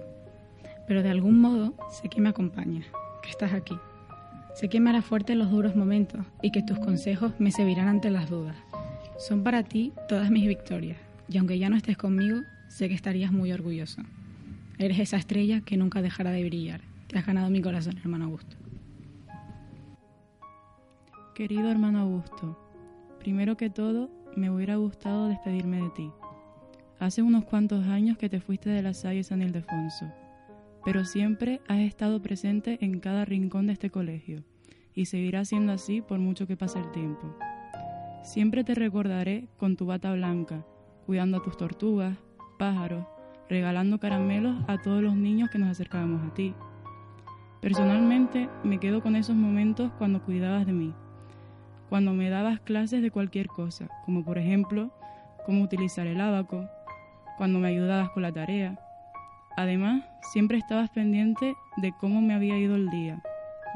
pero 0.87 1.03
de 1.03 1.09
algún 1.09 1.39
modo 1.39 1.73
sé 1.89 2.09
que 2.09 2.21
me 2.21 2.29
acompañas, 2.29 2.85
que 3.21 3.29
estás 3.29 3.53
aquí. 3.53 3.77
Sé 4.55 4.69
que 4.69 4.79
me 4.79 4.89
hará 4.89 5.01
fuerte 5.01 5.33
en 5.33 5.39
los 5.39 5.51
duros 5.51 5.75
momentos 5.75 6.25
y 6.41 6.51
que 6.51 6.63
tus 6.63 6.79
consejos 6.79 7.33
me 7.37 7.51
servirán 7.51 7.87
ante 7.87 8.09
las 8.09 8.29
dudas. 8.29 8.55
Son 9.19 9.43
para 9.43 9.63
ti 9.63 9.93
todas 10.07 10.31
mis 10.31 10.47
victorias, 10.47 10.97
y 11.27 11.37
aunque 11.37 11.59
ya 11.59 11.69
no 11.69 11.77
estés 11.77 11.97
conmigo, 11.97 12.39
sé 12.69 12.87
que 12.87 12.95
estarías 12.95 13.31
muy 13.31 13.51
orgulloso. 13.51 14.01
Eres 14.79 14.99
esa 14.99 15.17
estrella 15.17 15.61
que 15.61 15.77
nunca 15.77 16.01
dejará 16.01 16.31
de 16.31 16.43
brillar. 16.43 16.81
Te 17.07 17.17
has 17.17 17.25
ganado 17.25 17.49
mi 17.49 17.61
corazón, 17.61 17.97
hermano 17.97 18.25
Augusto. 18.25 18.55
Querido 21.37 21.69
hermano 21.69 21.99
Augusto, 21.99 22.57
primero 23.19 23.57
que 23.57 23.69
todo, 23.69 24.09
me 24.35 24.49
hubiera 24.49 24.77
gustado 24.77 25.27
despedirme 25.27 25.83
de 25.83 25.89
ti. 25.91 26.11
Hace 26.97 27.21
unos 27.21 27.45
cuantos 27.45 27.85
años 27.85 28.17
que 28.17 28.27
te 28.27 28.39
fuiste 28.39 28.71
de 28.71 28.81
la 28.81 28.95
Salle 28.95 29.23
San 29.23 29.43
Ildefonso, 29.43 30.07
pero 30.83 31.05
siempre 31.05 31.61
has 31.67 31.81
estado 31.81 32.19
presente 32.23 32.79
en 32.83 32.99
cada 32.99 33.23
rincón 33.23 33.67
de 33.67 33.73
este 33.73 33.91
colegio, 33.91 34.43
y 34.95 35.05
seguirá 35.05 35.45
siendo 35.45 35.73
así 35.73 36.01
por 36.01 36.17
mucho 36.17 36.47
que 36.47 36.57
pase 36.57 36.79
el 36.79 36.89
tiempo. 36.91 37.37
Siempre 38.23 38.63
te 38.63 38.73
recordaré 38.73 39.47
con 39.57 39.75
tu 39.75 39.85
bata 39.85 40.11
blanca, 40.13 40.65
cuidando 41.05 41.37
a 41.37 41.43
tus 41.43 41.55
tortugas, 41.55 42.17
pájaros, 42.57 43.05
regalando 43.47 43.99
caramelos 43.99 44.57
a 44.67 44.81
todos 44.81 45.03
los 45.03 45.15
niños 45.15 45.51
que 45.51 45.59
nos 45.59 45.69
acercábamos 45.69 46.27
a 46.27 46.33
ti. 46.33 46.55
Personalmente 47.61 48.49
me 48.63 48.79
quedo 48.79 49.03
con 49.03 49.15
esos 49.15 49.35
momentos 49.35 49.91
cuando 49.99 50.23
cuidabas 50.23 50.65
de 50.65 50.73
mí, 50.73 50.95
cuando 51.89 52.13
me 52.13 52.29
dabas 52.29 52.59
clases 52.59 53.01
de 53.01 53.11
cualquier 53.11 53.47
cosa, 53.47 53.87
como 54.05 54.23
por 54.23 54.37
ejemplo 54.37 54.91
cómo 55.45 55.63
utilizar 55.63 56.07
el 56.07 56.21
abaco, 56.21 56.67
cuando 57.37 57.59
me 57.59 57.69
ayudabas 57.69 58.09
con 58.09 58.23
la 58.23 58.31
tarea, 58.31 58.77
Además, 59.57 60.03
siempre 60.21 60.59
estabas 60.59 60.91
pendiente 60.91 61.55
de 61.77 61.91
cómo 61.99 62.21
me 62.21 62.35
había 62.35 62.59
ido 62.59 62.75
el 62.75 62.91
día, 62.91 63.23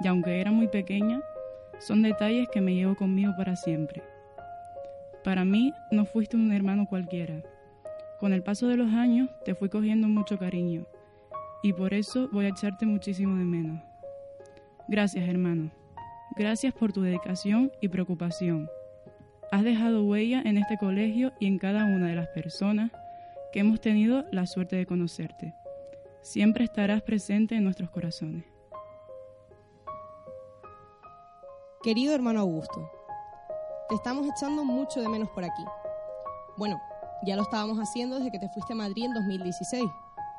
y 0.03 0.07
aunque 0.07 0.39
era 0.39 0.51
muy 0.51 0.67
pequeña, 0.67 1.21
son 1.79 2.03
detalles 2.03 2.47
que 2.53 2.61
me 2.61 2.75
llevo 2.75 2.95
conmigo 2.95 3.33
para 3.35 3.55
siempre. 3.55 4.03
Para 5.23 5.43
mí 5.43 5.73
no 5.89 6.05
fuiste 6.05 6.37
un 6.37 6.53
hermano 6.53 6.85
cualquiera. 6.85 7.41
Con 8.19 8.31
el 8.31 8.43
paso 8.43 8.67
de 8.67 8.77
los 8.77 8.93
años 8.93 9.27
te 9.43 9.55
fui 9.55 9.69
cogiendo 9.69 10.07
mucho 10.07 10.37
cariño, 10.37 10.85
y 11.63 11.73
por 11.73 11.95
eso 11.95 12.29
voy 12.31 12.45
a 12.45 12.49
echarte 12.49 12.85
muchísimo 12.85 13.35
de 13.35 13.43
menos. 13.43 13.81
Gracias, 14.87 15.27
hermano. 15.27 15.71
Gracias 16.37 16.73
por 16.73 16.93
tu 16.93 17.01
dedicación 17.01 17.71
y 17.81 17.89
preocupación. 17.89 18.69
Has 19.51 19.63
dejado 19.63 20.05
huella 20.05 20.41
en 20.45 20.57
este 20.57 20.77
colegio 20.77 21.33
y 21.41 21.47
en 21.47 21.59
cada 21.59 21.83
una 21.83 22.07
de 22.07 22.15
las 22.15 22.29
personas 22.29 22.89
que 23.51 23.59
hemos 23.59 23.81
tenido 23.81 24.23
la 24.31 24.47
suerte 24.47 24.77
de 24.77 24.85
conocerte. 24.85 25.53
Siempre 26.21 26.63
estarás 26.63 27.01
presente 27.01 27.55
en 27.55 27.65
nuestros 27.65 27.89
corazones. 27.89 28.45
Querido 31.83 32.15
hermano 32.15 32.39
Augusto, 32.39 32.89
te 33.89 33.95
estamos 33.95 34.25
echando 34.25 34.63
mucho 34.63 35.01
de 35.01 35.09
menos 35.09 35.29
por 35.31 35.43
aquí. 35.43 35.65
Bueno, 36.55 36.79
ya 37.25 37.35
lo 37.35 37.41
estábamos 37.41 37.77
haciendo 37.77 38.19
desde 38.19 38.31
que 38.31 38.39
te 38.39 38.47
fuiste 38.49 38.71
a 38.71 38.77
Madrid 38.77 39.03
en 39.03 39.13
2016, 39.15 39.83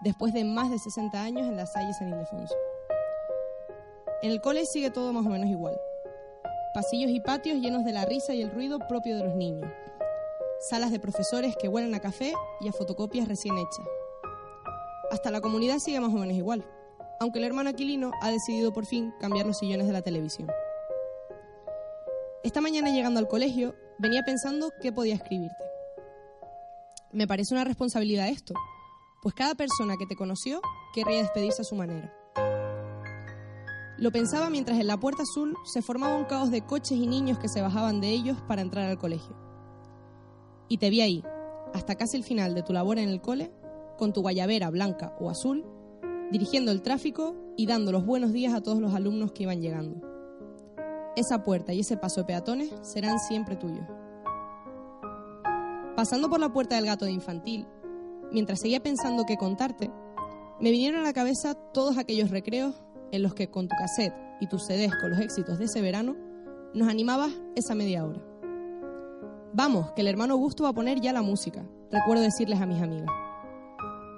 después 0.01 0.33
de 0.33 0.45
más 0.45 0.71
de 0.71 0.79
60 0.79 1.23
años 1.23 1.47
en 1.47 1.57
la 1.57 1.67
Salle 1.67 1.93
San 1.93 2.09
Ildefonso. 2.09 2.55
En 4.23 4.31
el 4.31 4.41
cole 4.41 4.67
sigue 4.67 4.91
todo 4.91 5.13
más 5.13 5.27
o 5.27 5.29
menos 5.29 5.49
igual. 5.49 5.77
Pasillos 6.75 7.11
y 7.11 7.19
patios 7.19 7.59
llenos 7.59 7.85
de 7.85 7.93
la 7.93 8.05
risa 8.05 8.33
y 8.33 8.43
el 8.43 8.53
ruido 8.53 8.79
propio 8.79 9.17
de 9.17 9.25
los 9.25 9.35
niños. 9.35 9.69
Salas 10.61 10.93
de 10.93 11.01
profesores 11.01 11.57
que 11.57 11.67
huelen 11.67 11.93
a 11.97 11.99
café 11.99 12.33
y 12.61 12.69
a 12.69 12.73
fotocopias 12.73 13.27
recién 13.27 13.59
hechas. 13.59 13.85
Hasta 15.11 15.33
la 15.33 15.41
comunidad 15.41 15.81
sigue 15.81 15.99
más 15.99 16.15
o 16.15 16.19
menos 16.19 16.37
igual, 16.37 16.65
aunque 17.19 17.41
el 17.41 17.45
hermano 17.47 17.71
Aquilino 17.71 18.13
ha 18.21 18.31
decidido 18.31 18.73
por 18.73 18.87
fin 18.87 19.13
cambiar 19.19 19.45
los 19.45 19.59
sillones 19.59 19.89
de 19.89 19.93
la 19.93 20.03
televisión. 20.03 20.49
Esta 22.45 22.61
mañana 22.61 22.91
llegando 22.91 23.19
al 23.19 23.27
colegio 23.27 23.75
venía 23.99 24.23
pensando 24.23 24.71
qué 24.81 24.93
podía 24.93 25.17
escribirte. 25.17 25.65
Me 27.11 27.27
parece 27.27 27.55
una 27.55 27.65
responsabilidad 27.65 28.29
esto, 28.29 28.55
pues 29.21 29.35
cada 29.35 29.57
persona 29.57 29.97
que 29.97 30.07
te 30.07 30.15
conoció 30.15 30.61
querría 30.95 31.23
despedirse 31.23 31.63
a 31.63 31.65
su 31.65 31.75
manera. 31.75 32.22
Lo 34.03 34.11
pensaba 34.11 34.51
mientras 34.51 34.81
en 34.81 34.89
la 34.89 34.99
puerta 34.99 35.23
azul 35.23 35.57
se 35.63 35.81
formaba 35.81 36.17
un 36.17 36.25
caos 36.25 36.51
de 36.51 36.63
coches 36.63 36.99
y 36.99 37.07
niños 37.07 37.39
que 37.39 37.49
se 37.49 37.63
bajaban 37.63 38.01
de 38.01 38.09
ellos 38.09 38.37
para 38.49 38.61
entrar 38.61 38.91
al 38.91 38.99
colegio. 38.99 39.37
Y 40.67 40.79
te 40.79 40.91
vi 40.91 41.03
ahí, 41.03 41.25
hasta 41.73 41.95
casi 41.95 42.17
el 42.17 42.25
final 42.25 42.53
de 42.53 42.65
tu 42.65 42.73
labor 42.73 42.99
en 42.99 43.09
el 43.09 43.21
cole, 43.21 43.53
con 43.97 44.13
tu 44.13 44.21
guayabera 44.21 44.71
blanca 44.71 45.15
o 45.21 45.31
azul, 45.31 45.65
dirigiendo 46.33 46.73
el 46.73 46.83
tráfico 46.83 47.37
y 47.57 47.67
dando 47.67 47.93
los 47.93 48.05
buenos 48.05 48.33
días 48.33 48.55
a 48.55 48.61
todos 48.61 48.81
los 48.81 48.93
alumnos 48.93 49.31
que 49.31 49.45
iban 49.45 49.63
llegando. 49.63 50.05
Esa 51.15 51.45
puerta 51.45 51.73
y 51.73 51.79
ese 51.79 51.97
paso 51.97 52.23
de 52.23 52.27
peatones 52.27 52.73
serán 52.83 53.21
siempre 53.21 53.55
tuyos. 53.55 53.87
Pasando 55.95 56.29
por 56.29 56.41
la 56.41 56.53
puerta 56.53 56.75
del 56.75 56.87
gato 56.87 57.05
de 57.05 57.13
infantil, 57.13 57.69
mientras 58.33 58.59
seguía 58.63 58.83
pensando 58.83 59.23
qué 59.29 59.37
contarte, 59.37 59.93
me 60.59 60.73
vinieron 60.73 61.03
a 61.03 61.05
la 61.05 61.13
cabeza 61.13 61.55
todos 61.55 61.99
aquellos 61.99 62.31
recreos 62.31 62.75
en 63.13 63.23
los 63.23 63.35
que 63.35 63.49
con 63.49 63.69
tu 63.69 63.77
cassette 63.77 64.15
y 64.41 64.49
tus 64.49 64.65
CDs 64.65 64.93
con 65.01 65.11
los 65.11 65.21
éxitos 65.21 65.59
de 65.59 65.67
ese 65.67 65.81
verano 65.81 66.17
nos 66.75 66.89
animabas 66.89 67.31
esa 67.55 67.75
media 67.75 68.05
hora. 68.05 68.21
Vamos, 69.53 69.93
que 69.93 70.01
el 70.01 70.09
hermano 70.09 70.35
Augusto 70.35 70.65
va 70.65 70.71
a 70.71 70.75
poner 70.75 71.01
ya 71.01 71.13
la 71.13 71.23
música, 71.23 71.65
recuerdo 71.91 72.23
decirles 72.23 72.61
a 72.61 72.67
mis 72.67 72.83
amigas. 72.83 73.09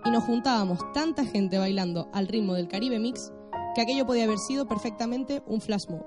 Y 0.04 0.10
nos 0.10 0.24
juntábamos 0.24 0.78
tanta 0.92 1.24
gente 1.24 1.58
bailando 1.58 2.08
al 2.12 2.28
ritmo 2.28 2.54
del 2.54 2.68
Caribe 2.68 2.98
Mix 2.98 3.32
que 3.74 3.80
aquello 3.80 4.06
podía 4.06 4.24
haber 4.24 4.38
sido 4.38 4.66
perfectamente 4.66 5.42
un 5.46 5.60
flash 5.60 5.88
mob, 5.88 6.04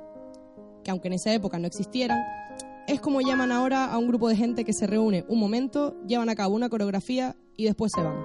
que 0.83 0.91
aunque 0.91 1.09
en 1.09 1.15
esa 1.15 1.33
época 1.33 1.59
no 1.59 1.67
existieran, 1.67 2.19
es 2.87 3.01
como 3.01 3.19
llaman 3.19 3.51
ahora 3.51 3.85
a 3.85 3.97
un 3.97 4.07
grupo 4.07 4.29
de 4.29 4.37
gente 4.37 4.63
que 4.63 4.71
se 4.71 4.87
reúne 4.87 5.25
un 5.27 5.39
momento, 5.39 6.01
llevan 6.07 6.29
a 6.29 6.35
cabo 6.35 6.55
una 6.55 6.69
coreografía 6.69 7.35
y 7.57 7.65
después 7.65 7.91
se 7.93 8.01
van. 8.01 8.15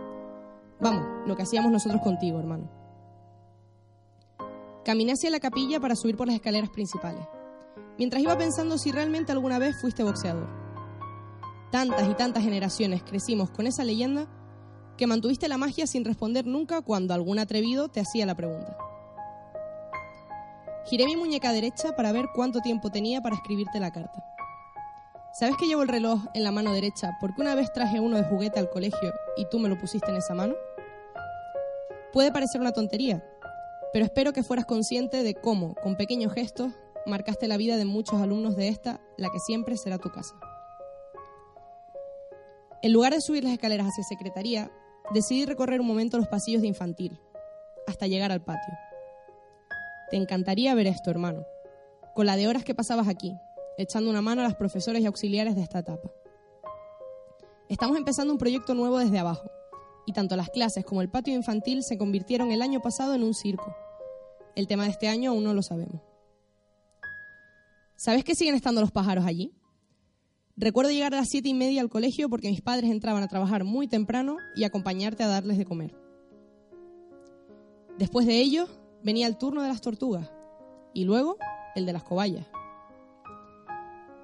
Vamos, 0.81 1.05
lo 1.27 1.35
que 1.35 1.43
hacíamos 1.43 1.73
nosotros 1.73 2.01
contigo, 2.01 2.39
hermano. 2.39 2.82
Caminé 4.85 5.13
hacia 5.13 5.31
la 5.31 5.39
capilla 5.39 5.79
para 5.79 5.95
subir 5.95 6.17
por 6.17 6.27
las 6.27 6.35
escaleras 6.35 6.71
principales, 6.71 7.25
mientras 7.99 8.21
iba 8.21 8.37
pensando 8.37 8.79
si 8.79 8.91
realmente 8.91 9.31
alguna 9.31 9.61
vez 9.61 9.81
fuiste 9.81 10.03
boxeador. 10.03 10.49
Tantas 11.71 12.09
y 12.09 12.15
tantas 12.15 12.43
generaciones 12.43 13.03
crecimos 13.05 13.51
con 13.51 13.69
esa 13.69 13.85
leyenda 13.85 14.27
que 14.97 15.07
mantuviste 15.07 15.49
la 15.49 15.57
magia 15.57 15.87
sin 15.87 16.05
responder 16.05 16.47
nunca 16.47 16.83
cuando 16.83 17.15
algún 17.15 17.39
atrevido 17.39 17.89
te 17.89 18.01
hacía 18.01 18.27
la 18.27 18.35
pregunta. 18.35 18.77
Giré 20.87 21.07
mi 21.07 21.17
muñeca 21.17 21.53
derecha 21.53 21.95
para 21.95 22.11
ver 22.11 22.27
cuánto 22.35 22.61
tiempo 22.61 22.91
tenía 22.91 23.21
para 23.21 23.37
escribirte 23.37 23.79
la 23.79 23.93
carta. 23.93 24.25
¿Sabes 25.33 25.57
que 25.57 25.67
llevo 25.67 25.83
el 25.83 25.89
reloj 25.89 26.21
en 26.35 26.43
la 26.43 26.51
mano 26.51 26.73
derecha 26.73 27.17
porque 27.21 27.41
una 27.41 27.55
vez 27.55 27.73
traje 27.73 28.01
uno 28.01 28.17
de 28.17 28.25
juguete 28.25 28.59
al 28.59 28.69
colegio 28.69 29.15
y 29.37 29.47
tú 29.49 29.61
me 29.61 29.69
lo 29.69 29.79
pusiste 29.79 30.11
en 30.11 30.17
esa 30.17 30.35
mano? 30.35 30.55
Puede 32.13 32.33
parecer 32.33 32.61
una 32.61 32.73
tontería, 32.73 33.25
pero 33.93 34.05
espero 34.05 34.33
que 34.33 34.43
fueras 34.43 34.67
consciente 34.67 35.23
de 35.23 35.35
cómo, 35.35 35.75
con 35.75 35.97
pequeños 35.97 36.33
gestos, 36.33 36.73
marcaste 37.07 37.49
la 37.49 37.57
vida 37.57 37.77
de 37.77 37.85
muchos 37.85 38.21
alumnos 38.21 38.57
de 38.57 38.69
esta, 38.69 39.01
la 39.19 39.31
que 39.31 39.39
siempre 39.39 39.77
será 39.77 39.99
tu 39.99 40.11
casa. 40.11 40.35
En 42.81 42.93
lugar 42.93 43.13
de 43.13 43.21
subir 43.21 43.45
las 43.45 43.53
escaleras 43.53 43.89
hacia 43.89 44.05
secretaría, 44.05 44.73
decidí 45.13 45.45
recorrer 45.45 45.81
un 45.81 45.87
momento 45.87 46.17
los 46.17 46.29
pasillos 46.29 46.63
de 46.63 46.69
infantil, 46.69 47.21
hasta 47.87 48.07
llegar 48.07 48.33
al 48.33 48.43
patio. 48.43 48.75
Te 50.11 50.17
encantaría 50.17 50.75
ver 50.75 50.87
esto, 50.87 51.11
hermano, 51.11 51.45
con 52.15 52.27
la 52.27 52.37
de 52.37 52.49
horas 52.49 52.65
que 52.65 52.75
pasabas 52.75 53.09
aquí, 53.09 53.37
echando 53.79 54.11
una 54.11 54.23
mano 54.23 54.41
a 54.41 54.45
las 54.45 54.57
profesores 54.57 55.03
y 55.03 55.07
auxiliares 55.07 55.55
de 55.55 55.63
esta 55.63 55.81
etapa. 55.81 56.11
Estamos 57.69 57.97
empezando 57.97 58.33
un 58.33 58.39
proyecto 58.39 58.75
nuevo 58.75 58.99
desde 58.99 59.19
abajo, 59.19 59.51
y 60.07 60.13
tanto 60.13 60.37
las 60.37 60.51
clases 60.51 60.85
como 60.85 61.03
el 61.03 61.09
patio 61.09 61.35
infantil 61.35 61.83
se 61.83 61.99
convirtieron 61.99 62.51
el 62.51 62.63
año 62.63 62.81
pasado 62.81 63.15
en 63.15 63.23
un 63.23 63.35
circo. 63.35 63.75
El 64.55 64.67
tema 64.67 64.85
de 64.85 64.91
este 64.91 65.09
año 65.09 65.31
aún 65.31 65.45
no 65.45 65.55
lo 65.55 65.63
sabemos. 65.63 66.03
¿Sabes 67.97 68.25
que 68.25 68.35
siguen 68.35 68.55
estando 68.55 68.81
los 68.81 68.91
pájaros 68.91 69.25
allí? 69.25 69.55
Recuerdo 70.57 70.91
llegar 70.91 71.15
a 71.15 71.19
las 71.19 71.29
siete 71.29 71.49
y 71.49 71.55
media 71.55 71.81
al 71.81 71.89
colegio 71.89 72.29
porque 72.29 72.49
mis 72.49 72.61
padres 72.61 72.91
entraban 72.91 73.23
a 73.23 73.29
trabajar 73.29 73.65
muy 73.65 73.89
temprano 73.89 74.37
y 74.55 74.65
acompañarte 74.65 75.23
a 75.23 75.29
darles 75.29 75.57
de 75.57 75.65
comer. 75.65 75.95
Después 77.99 78.27
de 78.27 78.41
ello, 78.41 78.69
venía 79.03 79.27
el 79.27 79.39
turno 79.39 79.63
de 79.63 79.69
las 79.69 79.81
tortugas 79.81 80.31
y 80.93 81.05
luego 81.05 81.37
el 81.75 81.87
de 81.87 81.93
las 81.93 82.03
cobayas. 82.03 82.47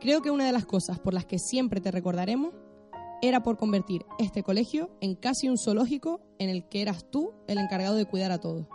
Creo 0.00 0.22
que 0.22 0.30
una 0.30 0.46
de 0.46 0.52
las 0.52 0.66
cosas 0.66 0.98
por 0.98 1.14
las 1.14 1.24
que 1.24 1.38
siempre 1.38 1.80
te 1.80 1.90
recordaremos 1.90 2.52
era 3.20 3.42
por 3.42 3.56
convertir 3.56 4.04
este 4.18 4.42
colegio 4.42 4.90
en 5.00 5.14
casi 5.14 5.48
un 5.48 5.58
zoológico 5.58 6.20
en 6.38 6.50
el 6.50 6.68
que 6.68 6.82
eras 6.82 7.10
tú 7.10 7.32
el 7.48 7.58
encargado 7.58 7.96
de 7.96 8.06
cuidar 8.06 8.30
a 8.30 8.38
todos, 8.38 8.66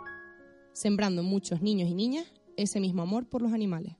sembrando 0.72 1.22
en 1.22 1.28
muchos 1.28 1.62
niños 1.62 1.88
y 1.88 1.94
niñas 1.94 2.26
ese 2.56 2.80
mismo 2.80 3.02
amor 3.02 3.26
por 3.26 3.42
los 3.42 3.52
animales. 3.52 3.96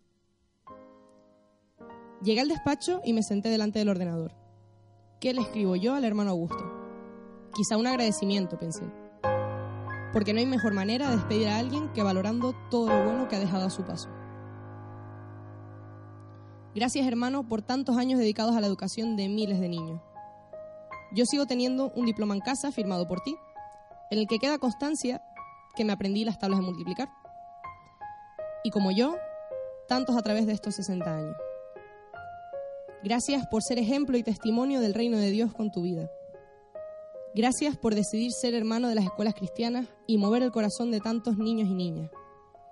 Llegué 2.23 2.41
al 2.41 2.49
despacho 2.49 3.01
y 3.05 3.13
me 3.13 3.23
senté 3.23 3.49
delante 3.49 3.79
del 3.79 3.89
ordenador. 3.89 4.35
¿Qué 5.21 5.33
le 5.33 5.41
escribo 5.41 5.77
yo 5.77 5.95
al 5.95 6.05
hermano 6.05 6.31
Augusto? 6.31 6.65
Quizá 7.55 7.77
un 7.77 7.87
agradecimiento, 7.87 8.59
pensé. 8.59 8.85
Porque 10.13 10.33
no 10.33 10.41
hay 10.41 10.47
mejor 10.47 10.75
manera 10.75 11.11
de 11.11 11.17
despedir 11.17 11.49
a 11.49 11.59
alguien 11.59 11.89
que 11.93 12.03
valorando 12.03 12.55
todo 12.71 12.89
lo 12.89 13.05
bueno 13.05 13.29
que 13.29 13.37
ha 13.37 13.41
dejado 13.41 13.67
a 13.67 13.71
su 13.71 13.85
paso. 13.85 14.09
Gracias, 16.75 17.07
hermano, 17.07 17.49
por 17.49 17.63
tantos 17.63 17.97
años 17.97 18.19
dedicados 18.19 18.57
a 18.57 18.61
la 18.61 18.67
educación 18.67 19.17
de 19.17 19.29
miles 19.29 19.61
de 19.61 19.69
niños. 19.69 20.01
Yo 21.15 21.25
sigo 21.27 21.47
teniendo 21.47 21.93
un 21.95 22.07
diploma 22.07 22.35
en 22.35 22.41
casa 22.41 22.73
firmado 22.73 23.07
por 23.07 23.21
ti, 23.21 23.37
en 24.11 24.19
el 24.19 24.27
que 24.27 24.39
queda 24.39 24.59
constancia 24.59 25.23
que 25.77 25.85
me 25.85 25.93
aprendí 25.93 26.25
las 26.25 26.39
tablas 26.39 26.59
de 26.59 26.67
multiplicar. 26.67 27.09
Y 28.65 28.71
como 28.71 28.91
yo, 28.91 29.17
tantos 29.89 30.17
a 30.17 30.23
través 30.23 30.47
de 30.47 30.53
estos 30.53 30.75
60 30.75 31.17
años. 31.17 31.37
Gracias 33.05 33.47
por 33.47 33.63
ser 33.63 33.79
ejemplo 33.79 34.17
y 34.17 34.23
testimonio 34.23 34.81
del 34.81 34.95
reino 34.95 35.19
de 35.19 35.31
Dios 35.31 35.53
con 35.53 35.71
tu 35.71 35.83
vida. 35.83 36.11
Gracias 37.35 37.77
por 37.77 37.95
decidir 37.95 38.33
ser 38.33 38.55
hermano 38.55 38.89
de 38.89 38.95
las 38.95 39.05
escuelas 39.05 39.35
cristianas 39.35 39.87
y 40.07 40.19
mover 40.19 40.43
el 40.43 40.53
corazón 40.53 40.91
de 40.91 41.01
tantos 41.01 41.37
niños 41.37 41.69
y 41.69 41.75
niñas, 41.75 42.11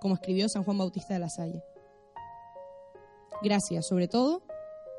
como 0.01 0.15
escribió 0.15 0.49
San 0.49 0.63
Juan 0.63 0.77
Bautista 0.77 1.13
de 1.13 1.19
la 1.19 1.29
Salle. 1.29 1.63
Gracias, 3.41 3.85
sobre 3.87 4.07
todo, 4.07 4.41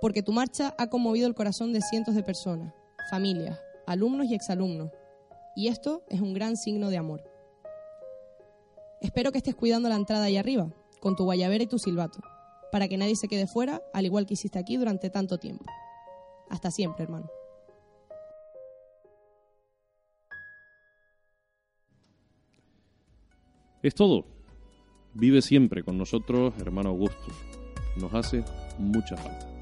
porque 0.00 0.22
tu 0.22 0.32
marcha 0.32 0.74
ha 0.78 0.86
conmovido 0.88 1.26
el 1.26 1.34
corazón 1.34 1.72
de 1.72 1.80
cientos 1.80 2.14
de 2.14 2.22
personas, 2.22 2.74
familias, 3.10 3.58
alumnos 3.86 4.26
y 4.26 4.34
exalumnos, 4.34 4.90
y 5.56 5.68
esto 5.68 6.02
es 6.08 6.20
un 6.20 6.34
gran 6.34 6.56
signo 6.56 6.90
de 6.90 6.98
amor. 6.98 7.22
Espero 9.00 9.32
que 9.32 9.38
estés 9.38 9.54
cuidando 9.54 9.88
la 9.88 9.96
entrada 9.96 10.24
ahí 10.24 10.36
arriba, 10.36 10.68
con 11.00 11.16
tu 11.16 11.24
guayabera 11.24 11.64
y 11.64 11.66
tu 11.66 11.78
silbato 11.78 12.20
para 12.74 12.88
que 12.88 12.96
nadie 12.96 13.14
se 13.14 13.28
quede 13.28 13.46
fuera, 13.46 13.80
al 13.92 14.04
igual 14.04 14.26
que 14.26 14.34
hiciste 14.34 14.58
aquí 14.58 14.76
durante 14.76 15.08
tanto 15.08 15.38
tiempo. 15.38 15.64
Hasta 16.50 16.72
siempre, 16.72 17.04
hermano. 17.04 17.30
Es 23.80 23.94
todo. 23.94 24.24
Vive 25.12 25.40
siempre 25.40 25.84
con 25.84 25.96
nosotros, 25.96 26.52
hermano 26.58 26.88
Augusto. 26.88 27.32
Nos 27.96 28.12
hace 28.12 28.42
mucha 28.76 29.16
falta. 29.16 29.53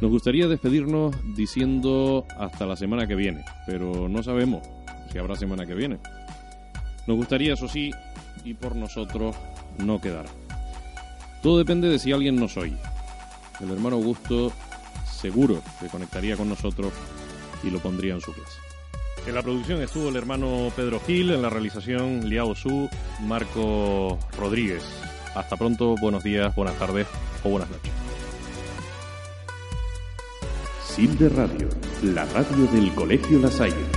Nos 0.00 0.10
gustaría 0.10 0.48
despedirnos 0.48 1.14
diciendo 1.36 2.26
hasta 2.38 2.64
la 2.64 2.76
semana 2.76 3.06
que 3.06 3.14
viene, 3.14 3.44
pero 3.66 4.08
no 4.08 4.22
sabemos 4.22 4.66
si 5.12 5.18
habrá 5.18 5.36
semana 5.36 5.66
que 5.66 5.74
viene. 5.74 5.98
Nos 7.06 7.16
gustaría, 7.18 7.52
eso 7.52 7.68
sí, 7.68 7.90
y 8.44 8.54
por 8.54 8.76
nosotros 8.76 9.36
no 9.78 10.00
quedará. 10.00 10.30
Todo 11.42 11.58
depende 11.58 11.88
de 11.88 11.98
si 11.98 12.12
alguien 12.12 12.36
nos 12.36 12.56
oye. 12.56 12.76
El 13.60 13.70
hermano 13.70 13.96
Augusto 13.96 14.52
seguro 15.04 15.62
que 15.80 15.88
conectaría 15.88 16.36
con 16.36 16.48
nosotros 16.48 16.92
y 17.62 17.70
lo 17.70 17.78
pondría 17.78 18.14
en 18.14 18.22
su 18.22 18.32
clase. 18.32 18.58
En 19.26 19.34
la 19.34 19.42
producción 19.42 19.82
estuvo 19.82 20.08
el 20.08 20.16
hermano 20.16 20.72
Pedro 20.74 20.98
Gil, 21.06 21.30
en 21.30 21.42
la 21.42 21.50
realización 21.50 22.28
Liao 22.28 22.54
Su, 22.54 22.88
Marco 23.26 24.18
Rodríguez. 24.38 24.82
Hasta 25.34 25.56
pronto, 25.56 25.94
buenos 26.00 26.24
días, 26.24 26.54
buenas 26.56 26.78
tardes 26.78 27.06
o 27.44 27.50
buenas 27.50 27.68
noches. 27.68 27.99
Silde 31.00 31.30
Radio, 31.30 31.66
la 32.02 32.26
radio 32.26 32.66
del 32.66 32.92
Colegio 32.92 33.38
La 33.38 33.50
Salle. 33.50 33.89